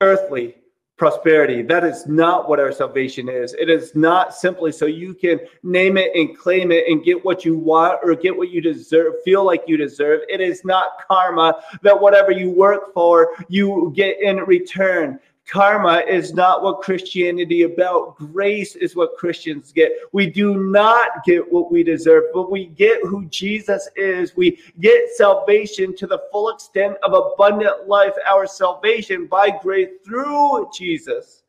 earthly, 0.00 0.55
prosperity. 0.96 1.62
That 1.62 1.84
is 1.84 2.06
not 2.06 2.48
what 2.48 2.58
our 2.58 2.72
salvation 2.72 3.28
is. 3.28 3.54
It 3.54 3.68
is 3.68 3.94
not 3.94 4.34
simply 4.34 4.72
so 4.72 4.86
you 4.86 5.12
can 5.12 5.40
name 5.62 5.98
it 5.98 6.10
and 6.14 6.36
claim 6.36 6.72
it 6.72 6.86
and 6.88 7.04
get 7.04 7.22
what 7.22 7.44
you 7.44 7.56
want 7.56 8.00
or 8.02 8.14
get 8.14 8.36
what 8.36 8.50
you 8.50 8.62
deserve, 8.62 9.14
feel 9.24 9.44
like 9.44 9.64
you 9.66 9.76
deserve. 9.76 10.20
It 10.28 10.40
is 10.40 10.64
not 10.64 11.06
karma 11.06 11.62
that 11.82 12.00
whatever 12.00 12.30
you 12.30 12.50
work 12.50 12.94
for, 12.94 13.30
you 13.48 13.92
get 13.94 14.20
in 14.22 14.38
return. 14.38 15.20
Karma 15.46 16.02
is 16.08 16.34
not 16.34 16.62
what 16.64 16.82
Christianity 16.82 17.62
about. 17.62 18.16
Grace 18.16 18.74
is 18.74 18.96
what 18.96 19.16
Christians 19.16 19.70
get. 19.70 19.92
We 20.12 20.28
do 20.28 20.56
not 20.58 21.24
get 21.24 21.50
what 21.52 21.70
we 21.70 21.84
deserve, 21.84 22.24
but 22.34 22.50
we 22.50 22.66
get 22.66 23.04
who 23.04 23.26
Jesus 23.26 23.88
is. 23.94 24.36
We 24.36 24.58
get 24.80 25.08
salvation 25.14 25.94
to 25.96 26.06
the 26.08 26.22
full 26.32 26.48
extent 26.50 26.96
of 27.04 27.12
abundant 27.12 27.86
life. 27.86 28.14
Our 28.26 28.46
salvation 28.46 29.26
by 29.26 29.50
grace 29.62 29.90
through 30.04 30.68
Jesus 30.76 31.44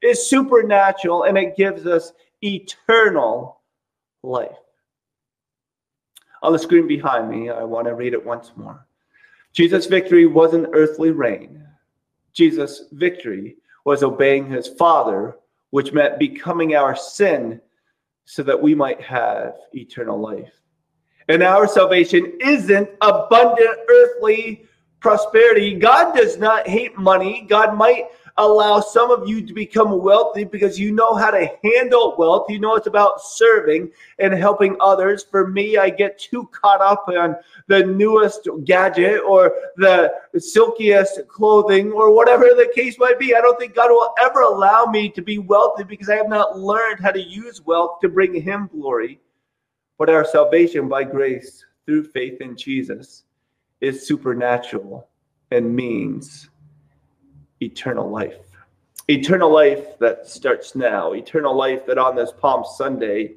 is 0.00 0.28
supernatural 0.28 1.24
and 1.24 1.36
it 1.36 1.54
gives 1.54 1.86
us 1.86 2.14
eternal 2.42 3.60
life. 4.22 4.56
On 6.42 6.52
the 6.52 6.58
screen 6.58 6.88
behind 6.88 7.30
me, 7.30 7.50
I 7.50 7.64
want 7.64 7.86
to 7.86 7.94
read 7.94 8.14
it 8.14 8.24
once 8.24 8.50
more. 8.56 8.86
Jesus' 9.52 9.86
victory 9.86 10.24
wasn't 10.24 10.70
earthly 10.72 11.10
reign 11.10 11.62
Jesus' 12.34 12.84
victory 12.92 13.56
was 13.84 14.02
obeying 14.02 14.48
his 14.48 14.68
Father, 14.68 15.36
which 15.70 15.92
meant 15.92 16.18
becoming 16.18 16.74
our 16.74 16.94
sin 16.94 17.60
so 18.24 18.42
that 18.42 18.60
we 18.60 18.74
might 18.74 19.00
have 19.00 19.54
eternal 19.72 20.18
life. 20.18 20.52
And 21.28 21.42
our 21.42 21.66
salvation 21.66 22.32
isn't 22.40 22.88
abundant 23.00 23.78
earthly 23.88 24.66
prosperity. 25.00 25.74
God 25.74 26.14
does 26.14 26.38
not 26.38 26.66
hate 26.68 26.96
money. 26.98 27.46
God 27.48 27.76
might 27.76 28.08
allow 28.38 28.80
some 28.80 29.10
of 29.10 29.28
you 29.28 29.44
to 29.46 29.52
become 29.52 30.00
wealthy 30.00 30.44
because 30.44 30.78
you 30.78 30.92
know 30.92 31.14
how 31.14 31.30
to 31.30 31.50
handle 31.62 32.14
wealth. 32.18 32.46
You 32.48 32.58
know 32.58 32.76
it's 32.76 32.86
about 32.86 33.20
serving 33.20 33.90
and 34.18 34.32
helping 34.32 34.76
others. 34.80 35.24
For 35.30 35.48
me, 35.48 35.76
I 35.76 35.90
get 35.90 36.18
too 36.18 36.48
caught 36.52 36.80
up 36.80 37.04
on 37.08 37.36
the 37.66 37.84
newest 37.84 38.48
gadget 38.64 39.20
or 39.26 39.54
the 39.76 40.12
silkiest 40.38 41.20
clothing 41.28 41.92
or 41.92 42.14
whatever 42.14 42.44
the 42.44 42.72
case 42.74 42.98
might 42.98 43.18
be. 43.18 43.34
I 43.34 43.40
don't 43.40 43.58
think 43.58 43.74
God 43.74 43.90
will 43.90 44.14
ever 44.22 44.40
allow 44.40 44.86
me 44.86 45.10
to 45.10 45.22
be 45.22 45.38
wealthy 45.38 45.84
because 45.84 46.08
I 46.08 46.16
have 46.16 46.28
not 46.28 46.58
learned 46.58 47.00
how 47.00 47.10
to 47.10 47.22
use 47.22 47.60
wealth 47.64 48.00
to 48.00 48.08
bring 48.08 48.34
Him 48.34 48.68
glory. 48.72 49.20
But 49.98 50.10
our 50.10 50.24
salvation 50.24 50.88
by 50.88 51.04
grace 51.04 51.64
through 51.86 52.04
faith 52.04 52.40
in 52.40 52.56
Jesus 52.56 53.24
is 53.80 54.06
supernatural 54.06 55.08
and 55.50 55.74
means 55.74 56.48
eternal 57.62 58.10
life. 58.10 58.38
Eternal 59.08 59.52
life 59.52 59.98
that 59.98 60.26
starts 60.26 60.74
now, 60.74 61.12
eternal 61.12 61.56
life 61.56 61.86
that 61.86 61.98
on 61.98 62.14
this 62.14 62.32
Palm 62.40 62.64
Sunday, 62.76 63.34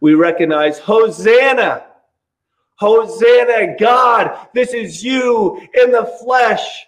we 0.00 0.14
recognize 0.14 0.78
Hosanna. 0.78 1.84
Hosanna, 2.76 3.76
God, 3.78 4.48
this 4.54 4.72
is 4.72 5.04
you 5.04 5.60
in 5.74 5.92
the 5.92 6.10
flesh. 6.22 6.86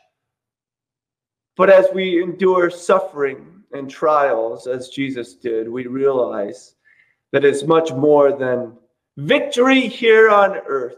But 1.57 1.69
as 1.69 1.87
we 1.93 2.23
endure 2.23 2.71
suffering 2.71 3.63
and 3.73 3.91
trials, 3.91 4.67
as 4.67 4.89
Jesus 4.89 5.35
did, 5.35 5.69
we 5.69 5.87
realize 5.87 6.75
that 7.33 7.45
it's 7.45 7.65
much 7.65 7.93
more 7.93 8.33
than 8.33 8.77
victory 9.17 9.83
here 9.83 10.31
on 10.31 10.57
earth 10.67 10.97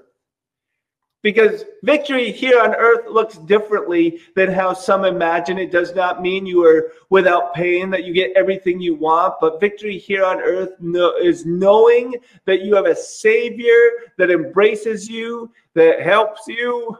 because 1.24 1.64
victory 1.82 2.30
here 2.30 2.60
on 2.60 2.74
earth 2.74 3.06
looks 3.08 3.38
differently 3.38 4.20
than 4.36 4.52
how 4.52 4.74
some 4.74 5.06
imagine. 5.06 5.56
It 5.56 5.72
does 5.72 5.94
not 5.94 6.20
mean 6.20 6.44
you 6.44 6.62
are 6.66 6.92
without 7.08 7.54
pain, 7.54 7.88
that 7.90 8.04
you 8.04 8.12
get 8.12 8.36
everything 8.36 8.78
you 8.78 8.94
want. 8.94 9.36
But 9.40 9.58
victory 9.58 9.96
here 9.96 10.22
on 10.22 10.42
earth 10.42 10.72
is 11.22 11.46
knowing 11.46 12.14
that 12.44 12.60
you 12.60 12.74
have 12.74 12.84
a 12.84 12.94
Savior 12.94 14.12
that 14.18 14.30
embraces 14.30 15.08
you, 15.08 15.50
that 15.72 16.02
helps 16.02 16.46
you, 16.46 16.98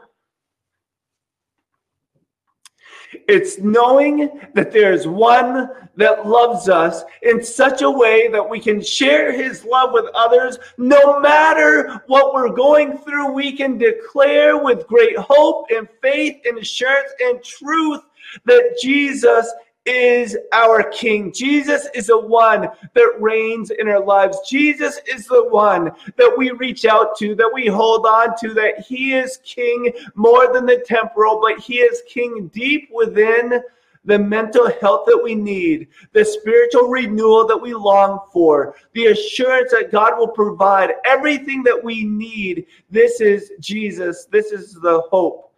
It's 3.27 3.59
knowing 3.59 4.39
that 4.53 4.71
there's 4.71 5.07
one 5.07 5.69
that 5.97 6.27
loves 6.27 6.69
us 6.69 7.03
in 7.21 7.43
such 7.43 7.81
a 7.81 7.89
way 7.89 8.27
that 8.29 8.47
we 8.47 8.59
can 8.59 8.81
share 8.81 9.31
his 9.31 9.63
love 9.63 9.91
with 9.93 10.05
others. 10.13 10.57
No 10.77 11.19
matter 11.19 12.03
what 12.07 12.33
we're 12.33 12.49
going 12.49 12.97
through, 12.97 13.31
we 13.31 13.55
can 13.55 13.77
declare 13.77 14.57
with 14.57 14.87
great 14.87 15.17
hope 15.17 15.67
and 15.69 15.87
faith 16.01 16.41
and 16.45 16.57
assurance 16.57 17.11
and 17.21 17.43
truth 17.43 18.01
that 18.45 18.77
Jesus 18.81 19.51
is 19.85 20.37
our 20.51 20.83
King. 20.83 21.31
Jesus 21.31 21.87
is 21.93 22.07
the 22.07 22.19
one 22.19 22.67
that 22.93 23.13
reigns 23.19 23.69
in 23.69 23.87
our 23.87 24.03
lives. 24.03 24.39
Jesus 24.47 24.99
is 25.07 25.27
the 25.27 25.47
one 25.49 25.91
that 26.17 26.33
we 26.37 26.51
reach 26.51 26.85
out 26.85 27.15
to, 27.17 27.35
that 27.35 27.51
we 27.53 27.67
hold 27.67 28.05
on 28.05 28.35
to, 28.39 28.53
that 28.53 28.79
He 28.79 29.13
is 29.13 29.39
King 29.43 29.91
more 30.15 30.51
than 30.51 30.65
the 30.65 30.83
temporal, 30.85 31.39
but 31.41 31.59
He 31.59 31.75
is 31.77 32.01
King 32.07 32.49
deep 32.53 32.89
within 32.91 33.61
the 34.05 34.19
mental 34.19 34.69
health 34.81 35.05
that 35.07 35.19
we 35.23 35.33
need, 35.33 35.87
the 36.13 36.23
spiritual 36.23 36.89
renewal 36.89 37.47
that 37.47 37.57
we 37.57 37.73
long 37.73 38.19
for, 38.31 38.75
the 38.93 39.07
assurance 39.07 39.71
that 39.71 39.91
God 39.91 40.17
will 40.17 40.27
provide 40.27 40.93
everything 41.05 41.63
that 41.63 41.83
we 41.83 42.05
need. 42.05 42.67
This 42.89 43.19
is 43.19 43.51
Jesus. 43.59 44.25
This 44.31 44.51
is 44.51 44.73
the 44.73 45.01
hope 45.09 45.51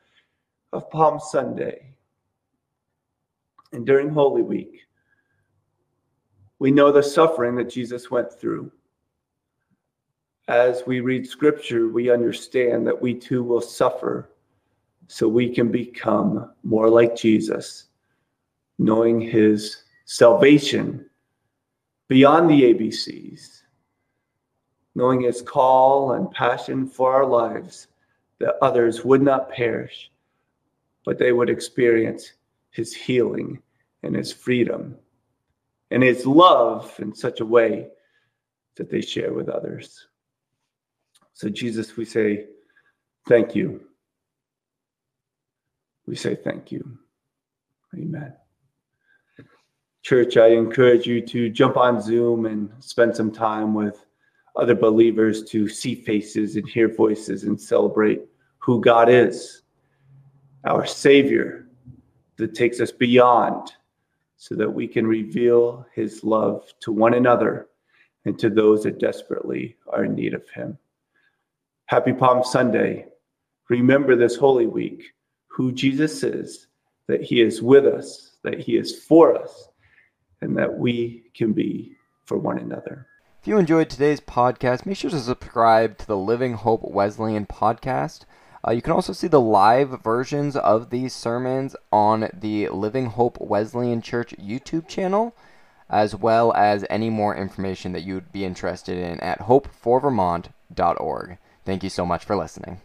of 0.72 0.90
Palm 0.90 1.20
Sunday 1.20 1.88
and 3.74 3.86
during 3.86 4.10
Holy 4.10 4.42
Week, 4.42 4.82
we 6.60 6.72
know 6.72 6.92
the 6.92 7.04
suffering 7.04 7.56
that 7.56 7.70
Jesus 7.70 8.10
went 8.10 8.32
through. 8.32 8.72
As 10.48 10.84
we 10.88 11.02
read 11.02 11.28
scripture, 11.28 11.90
we 11.90 12.10
understand 12.10 12.88
that 12.88 13.00
we 13.00 13.14
too 13.14 13.44
will 13.44 13.62
suffer 13.62 14.30
so 15.08 15.28
we 15.28 15.54
can 15.54 15.72
become 15.72 16.52
more 16.64 16.90
like 16.90 17.16
Jesus, 17.16 17.86
knowing 18.80 19.20
his 19.20 19.84
salvation 20.06 21.06
beyond 22.08 22.50
the 22.50 22.74
ABCs, 22.74 23.62
knowing 24.96 25.22
his 25.22 25.42
call 25.42 26.14
and 26.14 26.32
passion 26.32 26.88
for 26.88 27.14
our 27.14 27.26
lives, 27.26 27.88
that 28.40 28.56
others 28.62 29.04
would 29.04 29.22
not 29.22 29.50
perish, 29.50 30.12
but 31.06 31.20
they 31.20 31.32
would 31.32 31.50
experience 31.50 32.34
his 32.78 32.94
healing 32.94 33.60
and 34.04 34.16
his 34.16 34.32
freedom 34.32 34.96
and 35.90 36.04
his 36.04 36.26
love 36.28 36.94
in 37.00 37.14
such 37.14 37.40
a 37.40 37.46
way 37.46 37.88
that 38.76 38.90
they 38.90 39.02
share 39.02 39.34
with 39.34 39.50
others. 39.50 40.08
So, 41.34 41.50
Jesus, 41.50 41.98
we 41.98 42.06
say 42.06 42.46
thank 43.28 43.56
you. 43.56 43.82
We 46.06 46.16
say 46.16 46.36
thank 46.36 46.72
you. 46.72 47.00
Amen. 47.96 48.34
Church, 50.04 50.38
I 50.38 50.50
encourage 50.50 51.08
you 51.08 51.20
to 51.22 51.50
jump 51.50 51.78
on 51.78 52.00
Zoom 52.00 52.46
and 52.46 52.72
spend 52.80 53.16
some 53.16 53.32
time 53.32 53.74
with 53.74 54.06
other 54.56 54.76
believers 54.76 55.44
to 55.46 55.68
see 55.68 55.96
faces 55.96 56.56
and 56.56 56.70
hear 56.70 56.94
voices 56.94 57.44
and 57.44 57.60
celebrate 57.60 58.22
who 58.60 58.80
God 58.80 59.10
is, 59.10 59.64
our 60.64 60.86
Savior 60.86 61.67
that 62.38 62.56
takes 62.56 62.80
us 62.80 62.92
beyond 62.92 63.72
so 64.38 64.56
that 64.56 64.72
we 64.72 64.88
can 64.88 65.06
reveal 65.06 65.86
his 65.94 66.24
love 66.24 66.72
to 66.82 66.92
one 66.92 67.16
another 67.16 67.68
and 68.26 68.38
to 68.40 68.50
those 68.50 68.84
that 68.84 69.00
desperately 69.00 69.76
are 69.88 70.06
in 70.06 70.14
need 70.14 70.34
of 70.34 70.48
him. 70.50 70.78
Happy 71.86 72.14
Palm 72.14 72.44
Sunday. 72.44 73.08
Remember 73.70 74.16
this 74.16 74.36
Holy 74.36 74.68
Week 74.68 75.04
who 75.48 75.72
Jesus 75.72 76.24
is, 76.24 76.68
that 77.08 77.24
he 77.24 77.42
is 77.42 77.62
with 77.62 77.86
us, 77.86 78.38
that 78.44 78.60
he 78.60 78.78
is 78.78 79.04
for 79.04 79.36
us, 79.36 79.70
and 80.42 80.56
that 80.58 80.78
we 80.78 81.24
can 81.34 81.54
be 81.54 81.96
for 82.26 82.38
one 82.38 82.60
another. 82.60 83.08
If 83.42 83.48
you 83.48 83.58
enjoyed 83.58 83.90
today's 83.90 84.20
podcast, 84.20 84.86
make 84.86 84.98
sure 84.98 85.10
to 85.10 85.20
subscribe 85.20 85.98
to 85.98 86.06
the 86.06 86.18
Living 86.18 86.54
Hope 86.54 86.82
Wesleyan 86.84 87.46
podcast. 87.46 88.26
Uh, 88.68 88.72
you 88.72 88.82
can 88.82 88.92
also 88.92 89.14
see 89.14 89.28
the 89.28 89.40
live 89.40 90.02
versions 90.04 90.58
of 90.58 90.90
these 90.90 91.14
sermons 91.14 91.76
on 91.92 92.30
the 92.34 92.68
Living 92.68 93.06
Hope 93.06 93.38
Wesleyan 93.40 94.02
Church 94.02 94.36
YouTube 94.38 94.90
channel, 94.90 95.34
as 95.90 96.14
well 96.14 96.52
as 96.54 96.84
any 96.90 97.10
more 97.10 97.34
information 97.34 97.94
that 97.94 98.04
you'd 98.04 98.34
be 98.34 98.44
interested 98.44 98.98
in 98.98 99.22
at 99.22 99.40
hopeforvermont.org. 99.40 101.38
Thank 101.64 101.84
you 101.84 101.90
so 101.90 102.06
much 102.06 102.26
for 102.26 102.36
listening. 102.36 102.82